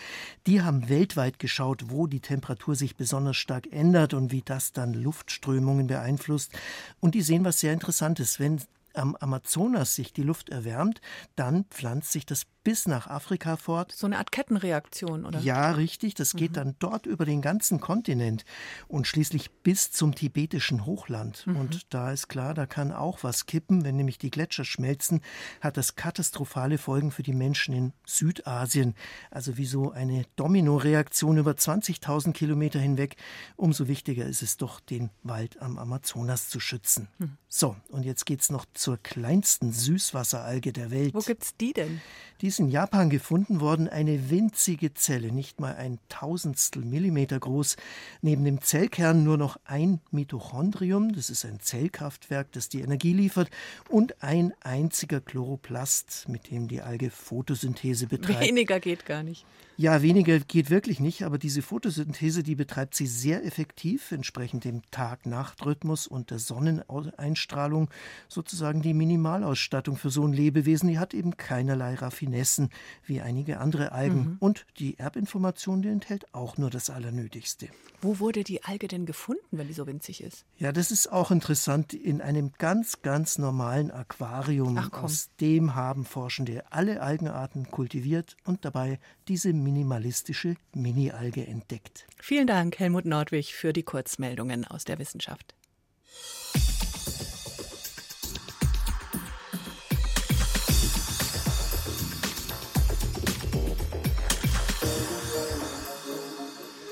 die 0.46 0.62
haben 0.62 0.88
weltweit 0.88 1.38
geschaut, 1.38 1.85
wo 1.88 2.07
die 2.07 2.20
Temperatur 2.20 2.74
sich 2.74 2.96
besonders 2.96 3.37
stark 3.37 3.72
ändert 3.72 4.14
und 4.14 4.33
wie 4.33 4.42
das 4.42 4.72
dann 4.72 4.94
Luftströmungen 4.94 5.87
beeinflusst. 5.87 6.53
Und 7.01 7.14
die 7.14 7.22
sehen 7.22 7.44
was 7.44 7.61
sehr 7.61 7.72
Interessantes. 7.72 8.38
Wenn 8.40 8.61
am 8.94 9.16
Amazonas 9.16 9.94
sich 9.94 10.12
die 10.12 10.22
Luft 10.22 10.48
erwärmt, 10.48 11.01
dann 11.37 11.64
pflanzt 11.70 12.12
sich 12.12 12.27
das 12.27 12.44
bis 12.68 12.87
nach 12.87 13.07
Afrika 13.07 13.57
fort. 13.57 13.92
So 13.92 14.04
eine 14.04 14.18
Art 14.18 14.31
Kettenreaktion, 14.31 15.24
oder? 15.24 15.40
Ja, 15.40 15.70
richtig. 15.70 16.12
Das 16.12 16.35
geht 16.35 16.50
mhm. 16.50 16.54
dann 16.54 16.76
dort 16.81 17.07
über 17.07 17.24
den 17.24 17.40
ganzen 17.40 17.81
Kontinent 17.81 18.44
und 18.88 19.07
schließlich 19.07 19.50
bis 19.62 19.90
zum 19.90 20.14
tibetischen 20.14 20.85
Hochland. 20.85 21.46
Mhm. 21.46 21.57
Und 21.57 21.94
da 21.94 22.12
ist 22.12 22.28
klar, 22.28 22.52
da 22.52 22.66
kann 22.66 22.92
auch 22.92 23.22
was 23.22 23.46
kippen. 23.46 23.87
Wenn 23.87 23.96
nämlich 23.96 24.18
die 24.18 24.31
Gletscher 24.31 24.66
schmelzen, 24.66 25.22
hat 25.62 25.78
das 25.78 25.96
katastrophale 25.96 26.76
Folgen 26.76 27.11
für 27.11 27.22
die 27.22 27.33
Menschen 27.33 27.72
in 27.72 27.94
Südasien. 28.04 28.94
Also 29.31 29.57
wie 29.57 29.64
so 29.64 29.90
eine 29.90 30.26
Dominoreaktion 30.37 31.38
über 31.38 31.52
20.000 31.52 32.35
Kilometer 32.35 32.81
hinweg. 32.81 33.16
Umso 33.57 33.88
wichtiger 33.88 34.26
ist 34.26 34.42
es 34.42 34.59
doch, 34.59 34.81
den 34.81 35.09
Wald 35.22 35.62
am 35.62 35.78
Amazonas 35.78 36.50
zu 36.50 36.61
schützen. 36.61 37.09
Mhm. 37.16 37.38
So, 37.48 37.76
und 37.88 38.04
jetzt 38.04 38.26
geht 38.26 38.42
es 38.42 38.50
noch 38.50 38.66
zur 38.74 38.98
kleinsten 38.98 39.72
Süßwasseralge 39.72 40.74
der 40.74 40.90
Welt. 40.90 41.14
Wo 41.14 41.20
gibt 41.20 41.44
es 41.44 41.57
die 41.57 41.72
denn? 41.72 42.02
Die 42.42 42.58
ist 42.59 42.64
in 42.64 42.71
Japan 42.71 43.09
gefunden 43.09 43.61
worden, 43.61 43.88
eine 43.88 44.31
winzige 44.31 44.92
Zelle, 44.92 45.31
nicht 45.31 45.61
mal 45.61 45.77
ein 45.77 46.01
Tausendstel 46.09 46.85
Millimeter 46.85 47.38
groß. 47.38 47.77
Neben 48.21 48.44
dem 48.44 48.61
Zellkern 48.61 49.23
nur 49.23 49.37
noch 49.37 49.61
ein 49.64 50.01
Mitochondrium, 50.11 51.12
das 51.12 51.31
ist 51.31 51.44
ein 51.44 51.61
Zellkraftwerk, 51.61 52.51
das 52.51 52.68
die 52.68 52.81
Energie 52.81 53.12
liefert, 53.12 53.49
und 53.88 54.25
ein 54.25 54.55
einziger 54.61 55.21
Chloroplast, 55.21 56.29
mit 56.29 56.51
dem 56.51 56.66
die 56.66 56.81
Alge 56.81 57.11
Photosynthese 57.11 58.09
betreibt. 58.09 58.40
Weniger 58.40 58.81
geht 58.81 59.07
gar 59.07 59.23
nicht. 59.23 59.47
Ja, 59.81 60.03
weniger 60.03 60.41
geht 60.41 60.71
wirklich 60.71 60.99
nicht, 60.99 61.23
aber 61.23 61.38
diese 61.38 61.62
Photosynthese, 61.62 62.43
die 62.43 62.57
betreibt 62.57 62.97
sie 62.97 63.07
sehr 63.07 63.45
effektiv, 63.45 64.11
entsprechend 64.11 64.64
dem 64.64 64.83
Tag-Nacht-Rhythmus 64.91 66.09
und 66.09 66.33
der 66.33 66.41
Sonneneinstrahlung, 66.41 67.88
sozusagen 68.27 68.83
die 68.83 68.93
Minimalausstattung 68.93 69.97
für 69.97 70.11
so 70.11 70.27
ein 70.27 70.33
Lebewesen. 70.33 70.88
Die 70.88 70.99
hat 70.99 71.14
eben 71.14 71.37
keinerlei 71.37 71.95
Raffinessen 71.95 72.71
wie 73.07 73.21
einige 73.21 73.61
andere 73.61 73.93
Algen. 73.93 74.19
Mhm. 74.19 74.37
Und 74.41 74.67
die 74.81 74.99
Erbinformation, 74.99 75.81
die 75.81 75.91
enthält 75.91 76.35
auch 76.35 76.59
nur 76.59 76.71
das 76.71 76.91
Allernötigste. 76.91 77.69
Wo 78.01 78.19
wurde 78.19 78.43
die 78.43 78.64
Alge 78.64 78.88
denn 78.88 79.07
gefunden, 79.07 79.47
wenn 79.53 79.69
die 79.69 79.75
so 79.75 79.87
winzig 79.87 80.25
ist? 80.25 80.45
Ja, 80.57 80.73
das 80.73 80.91
ist 80.91 81.12
auch 81.12 81.31
interessant. 81.31 81.95
In 81.95 82.21
einem 82.21 82.51
ganz, 82.59 83.03
ganz 83.03 83.38
normalen 83.38 83.93
Aquarium. 83.93 84.77
Aus 84.91 85.31
dem 85.41 85.77
haben 85.77 86.05
Forschende 86.05 86.64
alle 86.73 87.01
Algenarten 87.01 87.71
kultiviert 87.71 88.37
und 88.45 88.64
dabei 88.64 88.99
diese 89.29 89.53
minimalistische 89.68 90.54
Mini-Alge 90.74 91.46
entdeckt. 91.46 92.07
Vielen 92.18 92.46
Dank, 92.46 92.78
Helmut 92.78 93.04
Nordwig, 93.04 93.52
für 93.54 93.74
die 93.74 93.83
Kurzmeldungen 93.83 94.64
aus 94.64 94.85
der 94.85 94.98
Wissenschaft. 94.98 95.54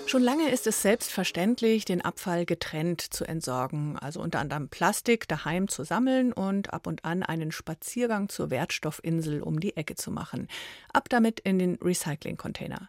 Schon 0.07 0.23
lange 0.23 0.51
ist 0.51 0.69
es 0.69 0.83
selbstverständlich, 0.83 1.85
den 1.85 2.01
Abfall 2.01 2.47
getrennt 2.47 3.01
zu 3.01 3.25
entsorgen, 3.25 3.99
also 3.99 4.21
unter 4.21 4.39
anderem 4.39 4.69
Plastik 4.69 5.27
daheim 5.27 5.67
zu 5.67 5.83
sammeln 5.83 6.33
und 6.33 6.73
ab 6.73 6.87
und 6.87 7.05
an 7.05 7.25
einen 7.25 7.51
Spaziergang 7.51 8.29
zur 8.29 8.51
Wertstoffinsel 8.51 9.43
um 9.43 9.59
die 9.59 9.77
Ecke 9.77 9.97
zu 9.97 10.13
machen. 10.13 10.47
Ab 10.93 11.09
damit 11.09 11.41
in 11.41 11.59
den 11.59 11.75
Recycling-Container. 11.83 12.89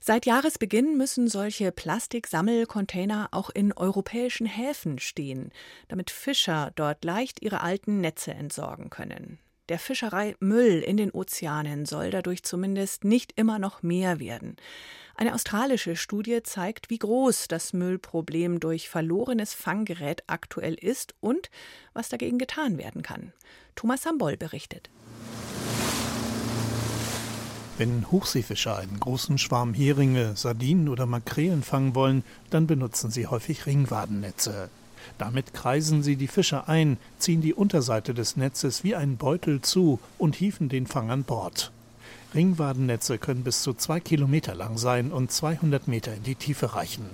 Seit 0.00 0.26
Jahresbeginn 0.26 0.96
müssen 0.96 1.28
solche 1.28 1.70
Plastiksammelcontainer 1.70 3.28
auch 3.30 3.50
in 3.50 3.72
europäischen 3.72 4.46
Häfen 4.46 4.98
stehen, 4.98 5.52
damit 5.86 6.10
Fischer 6.10 6.72
dort 6.74 7.04
leicht 7.04 7.42
ihre 7.42 7.60
alten 7.60 8.00
Netze 8.00 8.34
entsorgen 8.34 8.90
können. 8.90 9.38
Der 9.70 9.78
Fischereimüll 9.78 10.80
in 10.80 10.96
den 10.96 11.12
Ozeanen 11.12 11.86
soll 11.86 12.10
dadurch 12.10 12.42
zumindest 12.42 13.04
nicht 13.04 13.34
immer 13.36 13.60
noch 13.60 13.84
mehr 13.84 14.18
werden. 14.18 14.56
Eine 15.14 15.32
australische 15.32 15.94
Studie 15.94 16.42
zeigt, 16.42 16.90
wie 16.90 16.98
groß 16.98 17.46
das 17.46 17.72
Müllproblem 17.72 18.58
durch 18.58 18.88
verlorenes 18.88 19.54
Fanggerät 19.54 20.24
aktuell 20.26 20.74
ist 20.74 21.14
und 21.20 21.50
was 21.92 22.08
dagegen 22.08 22.36
getan 22.36 22.78
werden 22.78 23.02
kann. 23.02 23.32
Thomas 23.76 24.02
Sambol 24.02 24.36
berichtet. 24.36 24.90
Wenn 27.78 28.10
Hochseefischer 28.10 28.76
einen 28.76 28.98
großen 28.98 29.38
Schwarm 29.38 29.72
Heringe, 29.72 30.34
Sardinen 30.34 30.88
oder 30.88 31.06
Makrelen 31.06 31.62
fangen 31.62 31.94
wollen, 31.94 32.24
dann 32.50 32.66
benutzen 32.66 33.12
sie 33.12 33.28
häufig 33.28 33.66
Ringwadennetze. 33.66 34.68
Damit 35.18 35.54
kreisen 35.54 36.02
sie 36.02 36.16
die 36.16 36.28
Fische 36.28 36.68
ein, 36.68 36.96
ziehen 37.18 37.40
die 37.40 37.54
Unterseite 37.54 38.14
des 38.14 38.36
Netzes 38.36 38.84
wie 38.84 38.94
einen 38.94 39.16
Beutel 39.16 39.60
zu 39.60 39.98
und 40.18 40.36
hieven 40.36 40.68
den 40.68 40.86
Fang 40.86 41.10
an 41.10 41.24
Bord. 41.24 41.70
Ringwadennetze 42.34 43.18
können 43.18 43.42
bis 43.42 43.62
zu 43.62 43.74
zwei 43.74 44.00
Kilometer 44.00 44.54
lang 44.54 44.78
sein 44.78 45.12
und 45.12 45.32
200 45.32 45.88
Meter 45.88 46.14
in 46.14 46.22
die 46.22 46.36
Tiefe 46.36 46.74
reichen. 46.74 47.06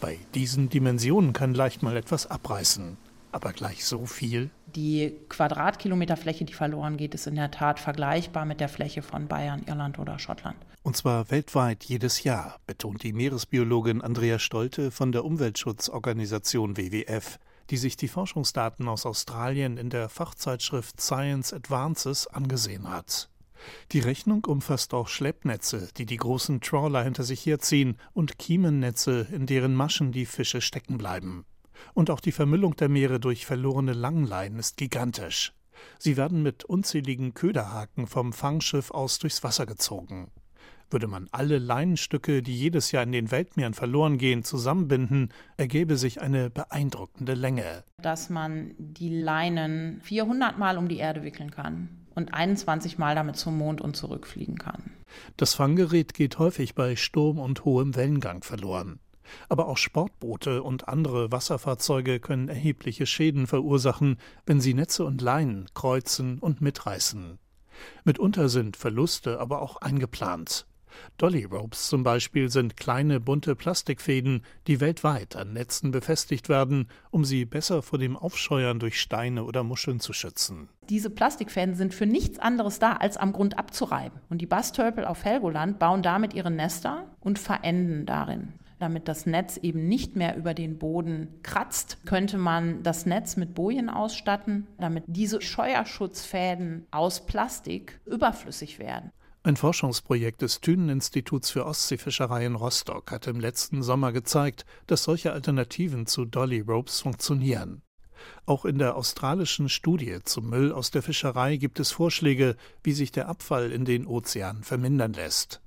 Bei 0.00 0.18
diesen 0.34 0.68
Dimensionen 0.68 1.32
kann 1.32 1.54
leicht 1.54 1.82
mal 1.82 1.96
etwas 1.96 2.26
abreißen. 2.26 2.96
Aber 3.32 3.52
gleich 3.52 3.84
so 3.84 4.06
viel? 4.06 4.50
Die 4.74 5.14
Quadratkilometerfläche, 5.28 6.44
die 6.44 6.52
verloren 6.52 6.96
geht, 6.96 7.14
ist 7.14 7.26
in 7.26 7.34
der 7.34 7.50
Tat 7.50 7.78
vergleichbar 7.78 8.44
mit 8.44 8.60
der 8.60 8.68
Fläche 8.68 9.02
von 9.02 9.28
Bayern, 9.28 9.62
Irland 9.66 9.98
oder 9.98 10.18
Schottland. 10.18 10.56
Und 10.82 10.96
zwar 10.96 11.30
weltweit 11.30 11.84
jedes 11.84 12.22
Jahr, 12.22 12.58
betont 12.66 13.02
die 13.02 13.12
Meeresbiologin 13.12 14.00
Andrea 14.00 14.38
Stolte 14.38 14.90
von 14.90 15.12
der 15.12 15.24
Umweltschutzorganisation 15.24 16.76
WWF, 16.76 17.38
die 17.70 17.76
sich 17.76 17.96
die 17.96 18.08
Forschungsdaten 18.08 18.88
aus 18.88 19.04
Australien 19.04 19.76
in 19.76 19.90
der 19.90 20.08
Fachzeitschrift 20.08 21.00
Science 21.00 21.52
Advances 21.52 22.26
angesehen 22.26 22.88
hat. 22.88 23.28
Die 23.92 24.00
Rechnung 24.00 24.44
umfasst 24.44 24.94
auch 24.94 25.08
Schleppnetze, 25.08 25.88
die 25.96 26.06
die 26.06 26.16
großen 26.16 26.60
Trawler 26.60 27.02
hinter 27.02 27.24
sich 27.24 27.44
herziehen, 27.44 27.98
und 28.14 28.38
Kiemennetze, 28.38 29.26
in 29.32 29.46
deren 29.46 29.74
Maschen 29.74 30.12
die 30.12 30.26
Fische 30.26 30.60
stecken 30.60 30.96
bleiben. 30.96 31.44
Und 31.94 32.10
auch 32.10 32.20
die 32.20 32.32
Vermüllung 32.32 32.76
der 32.76 32.88
Meere 32.88 33.20
durch 33.20 33.46
verlorene 33.46 33.92
Langleinen 33.92 34.58
ist 34.58 34.76
gigantisch. 34.76 35.52
Sie 35.98 36.16
werden 36.16 36.42
mit 36.42 36.64
unzähligen 36.64 37.34
Köderhaken 37.34 38.06
vom 38.06 38.32
Fangschiff 38.32 38.90
aus 38.90 39.18
durchs 39.18 39.44
Wasser 39.44 39.66
gezogen. 39.66 40.30
Würde 40.90 41.06
man 41.06 41.28
alle 41.32 41.58
Leinenstücke, 41.58 42.42
die 42.42 42.56
jedes 42.56 42.92
Jahr 42.92 43.02
in 43.02 43.12
den 43.12 43.30
Weltmeeren 43.30 43.74
verloren 43.74 44.16
gehen, 44.16 44.42
zusammenbinden, 44.42 45.28
ergäbe 45.58 45.96
sich 45.96 46.22
eine 46.22 46.48
beeindruckende 46.48 47.34
Länge. 47.34 47.84
Dass 48.00 48.30
man 48.30 48.74
die 48.78 49.20
Leinen 49.20 50.00
400 50.02 50.58
Mal 50.58 50.78
um 50.78 50.88
die 50.88 50.96
Erde 50.96 51.22
wickeln 51.24 51.50
kann 51.50 51.90
und 52.14 52.32
21 52.32 52.96
Mal 52.96 53.14
damit 53.14 53.36
zum 53.36 53.58
Mond 53.58 53.82
und 53.82 53.96
zurückfliegen 53.96 54.56
kann. 54.56 54.90
Das 55.36 55.54
Fanggerät 55.54 56.14
geht 56.14 56.38
häufig 56.38 56.74
bei 56.74 56.96
Sturm 56.96 57.38
und 57.38 57.66
hohem 57.66 57.94
Wellengang 57.94 58.42
verloren. 58.42 58.98
Aber 59.48 59.68
auch 59.68 59.76
Sportboote 59.76 60.62
und 60.62 60.88
andere 60.88 61.32
Wasserfahrzeuge 61.32 62.20
können 62.20 62.48
erhebliche 62.48 63.06
Schäden 63.06 63.46
verursachen, 63.46 64.16
wenn 64.46 64.60
sie 64.60 64.74
Netze 64.74 65.04
und 65.04 65.20
Leinen 65.20 65.66
kreuzen 65.74 66.38
und 66.38 66.60
mitreißen. 66.60 67.38
Mitunter 68.04 68.48
sind 68.48 68.76
Verluste 68.76 69.40
aber 69.40 69.62
auch 69.62 69.76
eingeplant. 69.76 70.66
Dolly 71.16 71.44
Ropes 71.44 71.88
zum 71.88 72.02
Beispiel 72.02 72.50
sind 72.50 72.76
kleine 72.76 73.20
bunte 73.20 73.54
Plastikfäden, 73.54 74.42
die 74.66 74.80
weltweit 74.80 75.36
an 75.36 75.52
Netzen 75.52 75.90
befestigt 75.90 76.48
werden, 76.48 76.88
um 77.10 77.24
sie 77.24 77.44
besser 77.44 77.82
vor 77.82 77.98
dem 77.98 78.16
Aufscheuern 78.16 78.78
durch 78.78 79.00
Steine 79.00 79.44
oder 79.44 79.62
Muscheln 79.64 80.00
zu 80.00 80.12
schützen. 80.12 80.68
Diese 80.88 81.10
Plastikfäden 81.10 81.74
sind 81.74 81.94
für 81.94 82.06
nichts 82.06 82.38
anderes 82.38 82.78
da, 82.78 82.94
als 82.94 83.16
am 83.16 83.32
Grund 83.32 83.58
abzureiben. 83.58 84.20
Und 84.28 84.40
die 84.40 84.46
Bastörpel 84.46 85.04
auf 85.04 85.24
Helgoland 85.24 85.78
bauen 85.78 86.02
damit 86.02 86.34
ihre 86.34 86.50
Nester 86.50 87.06
und 87.20 87.38
verenden 87.38 88.06
darin. 88.06 88.54
Damit 88.78 89.08
das 89.08 89.26
Netz 89.26 89.56
eben 89.56 89.88
nicht 89.88 90.14
mehr 90.14 90.36
über 90.36 90.54
den 90.54 90.78
Boden 90.78 91.40
kratzt, 91.42 91.98
könnte 92.06 92.38
man 92.38 92.82
das 92.82 93.06
Netz 93.06 93.36
mit 93.36 93.54
Bojen 93.54 93.90
ausstatten, 93.90 94.68
damit 94.78 95.04
diese 95.06 95.40
Scheuerschutzfäden 95.40 96.86
aus 96.90 97.26
Plastik 97.26 98.00
überflüssig 98.06 98.78
werden. 98.78 99.10
Ein 99.42 99.56
Forschungsprojekt 99.56 100.42
des 100.42 100.60
Thünen-Instituts 100.60 101.50
für 101.50 101.64
Ostseefischerei 101.64 102.44
in 102.44 102.54
Rostock 102.54 103.10
hat 103.10 103.26
im 103.26 103.40
letzten 103.40 103.82
Sommer 103.82 104.12
gezeigt, 104.12 104.64
dass 104.86 105.04
solche 105.04 105.32
Alternativen 105.32 106.06
zu 106.06 106.24
Dolly 106.24 106.60
Ropes 106.60 107.00
funktionieren. 107.00 107.82
Auch 108.46 108.64
in 108.64 108.78
der 108.78 108.96
australischen 108.96 109.68
Studie 109.68 110.18
zum 110.24 110.50
Müll 110.50 110.72
aus 110.72 110.90
der 110.90 111.02
Fischerei 111.02 111.56
gibt 111.56 111.80
es 111.80 111.92
Vorschläge, 111.92 112.56
wie 112.82 112.92
sich 112.92 113.12
der 113.12 113.28
Abfall 113.28 113.72
in 113.72 113.84
den 113.84 114.06
Ozeanen 114.06 114.64
vermindern 114.64 115.12
lässt. 115.12 115.62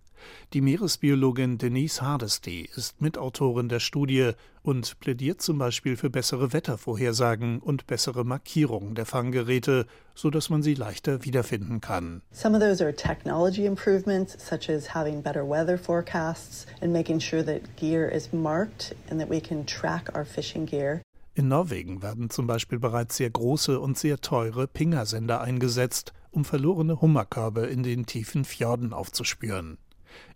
Die 0.54 0.62
Meeresbiologin 0.62 1.58
Denise 1.58 2.02
Hardesty 2.02 2.70
ist 2.76 3.02
Mitautorin 3.02 3.70
der 3.70 3.80
Studie 3.80 4.32
und 4.64 5.00
plädiert 5.00 5.42
zum 5.42 5.58
Beispiel 5.58 5.98
für 5.98 6.10
bessere 6.10 6.54
Wettervorhersagen 6.54 7.60
und 7.60 7.88
bessere 7.88 8.24
Markierungen 8.24 8.96
der 8.96 9.06
Fanggeräte, 9.06 9.86
so 10.14 10.30
dass 10.30 10.50
man 10.50 10.62
sie 10.64 10.74
leichter 10.74 11.24
wiederfinden 11.26 11.82
kann. 11.82 12.22
Some 12.32 12.56
of 12.56 12.62
those 12.62 12.84
are 12.84 12.96
technology 12.96 13.66
improvements, 13.66 14.38
such 14.40 14.70
as 14.70 14.94
having 14.94 15.22
better 15.22 15.48
weather 15.48 15.78
forecasts 15.78 16.68
and 16.82 16.94
making 16.94 17.20
sure 17.20 17.44
that 17.46 17.76
gear 17.78 18.10
is 18.10 18.32
marked 18.32 18.96
and 19.10 19.20
that 19.20 19.30
we 19.30 19.42
can 19.42 19.66
track 19.66 20.16
our 20.16 20.26
fishing 20.26 20.66
gear. 20.66 21.02
In 21.34 21.48
Norwegen 21.48 22.02
werden 22.02 22.30
zum 22.30 22.46
Beispiel 22.46 22.78
bereits 22.78 23.16
sehr 23.16 23.30
große 23.30 23.80
und 23.80 23.98
sehr 23.98 24.20
teure 24.20 24.68
Pingersender 24.68 25.40
eingesetzt, 25.40 26.12
um 26.30 26.44
verlorene 26.44 27.00
Hummerkörbe 27.00 27.68
in 27.68 27.84
den 27.84 28.06
tiefen 28.06 28.44
Fjorden 28.44 28.92
aufzuspüren. 28.92 29.78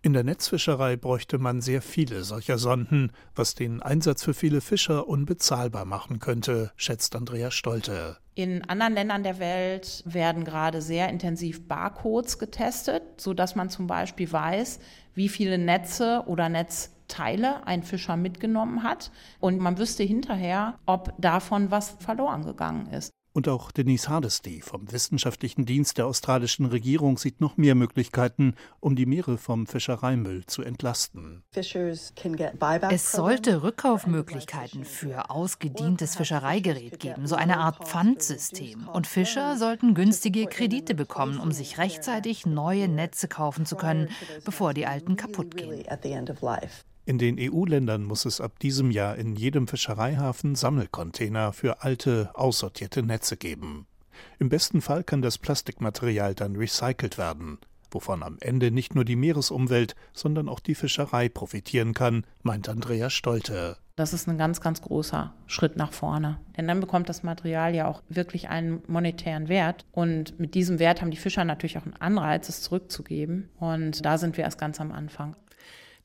In 0.02 0.12
der 0.12 0.24
Netzfischerei 0.24 0.96
bräuchte 0.96 1.38
man 1.38 1.60
sehr 1.60 1.82
viele 1.82 2.24
solcher 2.24 2.58
Sonden, 2.58 3.12
was 3.34 3.54
den 3.54 3.82
Einsatz 3.82 4.22
für 4.22 4.34
viele 4.34 4.60
Fischer 4.60 5.08
unbezahlbar 5.08 5.84
machen 5.84 6.18
könnte, 6.18 6.72
schätzt 6.76 7.16
Andrea 7.16 7.50
Stolte. 7.50 8.18
In 8.34 8.68
anderen 8.68 8.92
Ländern 8.92 9.22
der 9.22 9.38
Welt 9.38 10.02
werden 10.04 10.44
gerade 10.44 10.82
sehr 10.82 11.08
intensiv 11.08 11.66
Barcodes 11.66 12.38
getestet, 12.38 13.02
sodass 13.16 13.56
man 13.56 13.70
zum 13.70 13.86
Beispiel 13.86 14.30
weiß, 14.30 14.78
wie 15.14 15.30
viele 15.30 15.56
Netze 15.56 16.22
oder 16.26 16.50
Netzteile 16.50 17.66
ein 17.66 17.82
Fischer 17.82 18.16
mitgenommen 18.16 18.82
hat. 18.82 19.10
Und 19.40 19.58
man 19.58 19.78
wüsste 19.78 20.02
hinterher, 20.02 20.78
ob 20.84 21.14
davon 21.18 21.70
was 21.70 21.96
verloren 21.98 22.44
gegangen 22.44 22.88
ist. 22.88 23.10
Und 23.36 23.50
auch 23.50 23.70
Denise 23.70 24.08
Hardesty 24.08 24.62
vom 24.62 24.90
Wissenschaftlichen 24.90 25.66
Dienst 25.66 25.98
der 25.98 26.06
australischen 26.06 26.64
Regierung 26.64 27.18
sieht 27.18 27.42
noch 27.42 27.58
mehr 27.58 27.74
Möglichkeiten, 27.74 28.54
um 28.80 28.96
die 28.96 29.04
Meere 29.04 29.36
vom 29.36 29.66
Fischereimüll 29.66 30.46
zu 30.46 30.62
entlasten. 30.62 31.44
Es 31.54 33.12
sollte 33.12 33.62
Rückkaufmöglichkeiten 33.62 34.86
für 34.86 35.28
ausgedientes 35.28 36.16
Fischereigerät 36.16 36.98
geben, 36.98 37.26
so 37.26 37.36
eine 37.36 37.58
Art 37.58 37.86
Pfandsystem. 37.86 38.88
Und 38.88 39.06
Fischer 39.06 39.58
sollten 39.58 39.92
günstige 39.92 40.46
Kredite 40.46 40.94
bekommen, 40.94 41.38
um 41.38 41.52
sich 41.52 41.76
rechtzeitig 41.76 42.46
neue 42.46 42.88
Netze 42.88 43.28
kaufen 43.28 43.66
zu 43.66 43.76
können, 43.76 44.08
bevor 44.46 44.72
die 44.72 44.86
alten 44.86 45.16
kaputt 45.16 45.54
gehen. 45.54 45.84
In 47.08 47.18
den 47.18 47.36
EU-Ländern 47.38 48.02
muss 48.02 48.24
es 48.24 48.40
ab 48.40 48.58
diesem 48.58 48.90
Jahr 48.90 49.14
in 49.14 49.36
jedem 49.36 49.68
Fischereihafen 49.68 50.56
Sammelcontainer 50.56 51.52
für 51.52 51.84
alte, 51.84 52.30
aussortierte 52.34 53.04
Netze 53.04 53.36
geben. 53.36 53.86
Im 54.40 54.48
besten 54.48 54.80
Fall 54.80 55.04
kann 55.04 55.22
das 55.22 55.38
Plastikmaterial 55.38 56.34
dann 56.34 56.56
recycelt 56.56 57.16
werden, 57.16 57.58
wovon 57.92 58.24
am 58.24 58.38
Ende 58.40 58.72
nicht 58.72 58.96
nur 58.96 59.04
die 59.04 59.14
Meeresumwelt, 59.14 59.94
sondern 60.14 60.48
auch 60.48 60.58
die 60.58 60.74
Fischerei 60.74 61.28
profitieren 61.28 61.94
kann, 61.94 62.24
meint 62.42 62.68
Andrea 62.68 63.08
Stolte. 63.08 63.76
Das 63.94 64.12
ist 64.12 64.26
ein 64.26 64.36
ganz, 64.36 64.60
ganz 64.60 64.82
großer 64.82 65.32
Schritt 65.46 65.76
nach 65.76 65.92
vorne. 65.92 66.40
Denn 66.56 66.66
dann 66.66 66.80
bekommt 66.80 67.08
das 67.08 67.22
Material 67.22 67.72
ja 67.72 67.86
auch 67.86 68.02
wirklich 68.08 68.48
einen 68.48 68.82
monetären 68.88 69.48
Wert. 69.48 69.86
Und 69.92 70.40
mit 70.40 70.54
diesem 70.56 70.80
Wert 70.80 71.00
haben 71.00 71.12
die 71.12 71.16
Fischer 71.16 71.44
natürlich 71.44 71.78
auch 71.78 71.84
einen 71.84 71.94
Anreiz, 72.00 72.48
es 72.48 72.62
zurückzugeben. 72.62 73.48
Und 73.60 74.04
da 74.04 74.18
sind 74.18 74.36
wir 74.36 74.42
erst 74.42 74.58
ganz 74.58 74.80
am 74.80 74.90
Anfang 74.90 75.36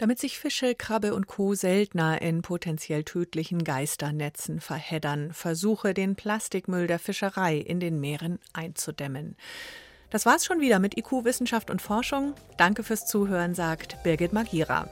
damit 0.01 0.17
sich 0.17 0.39
Fische, 0.39 0.73
Krabbe 0.73 1.13
und 1.13 1.27
Co. 1.27 1.53
seltener 1.53 2.23
in 2.23 2.41
potenziell 2.41 3.03
tödlichen 3.03 3.63
Geisternetzen 3.63 4.59
verheddern, 4.59 5.31
versuche 5.31 5.93
den 5.93 6.15
Plastikmüll 6.15 6.87
der 6.87 6.97
Fischerei 6.97 7.57
in 7.57 7.79
den 7.79 7.99
Meeren 7.99 8.39
einzudämmen. 8.51 9.35
Das 10.09 10.25
war's 10.25 10.43
schon 10.43 10.59
wieder 10.59 10.79
mit 10.79 10.97
IQ 10.97 11.23
Wissenschaft 11.23 11.69
und 11.69 11.83
Forschung. 11.83 12.33
Danke 12.57 12.81
fürs 12.81 13.05
Zuhören, 13.05 13.53
sagt 13.53 14.01
Birgit 14.01 14.33
Magira. 14.33 14.89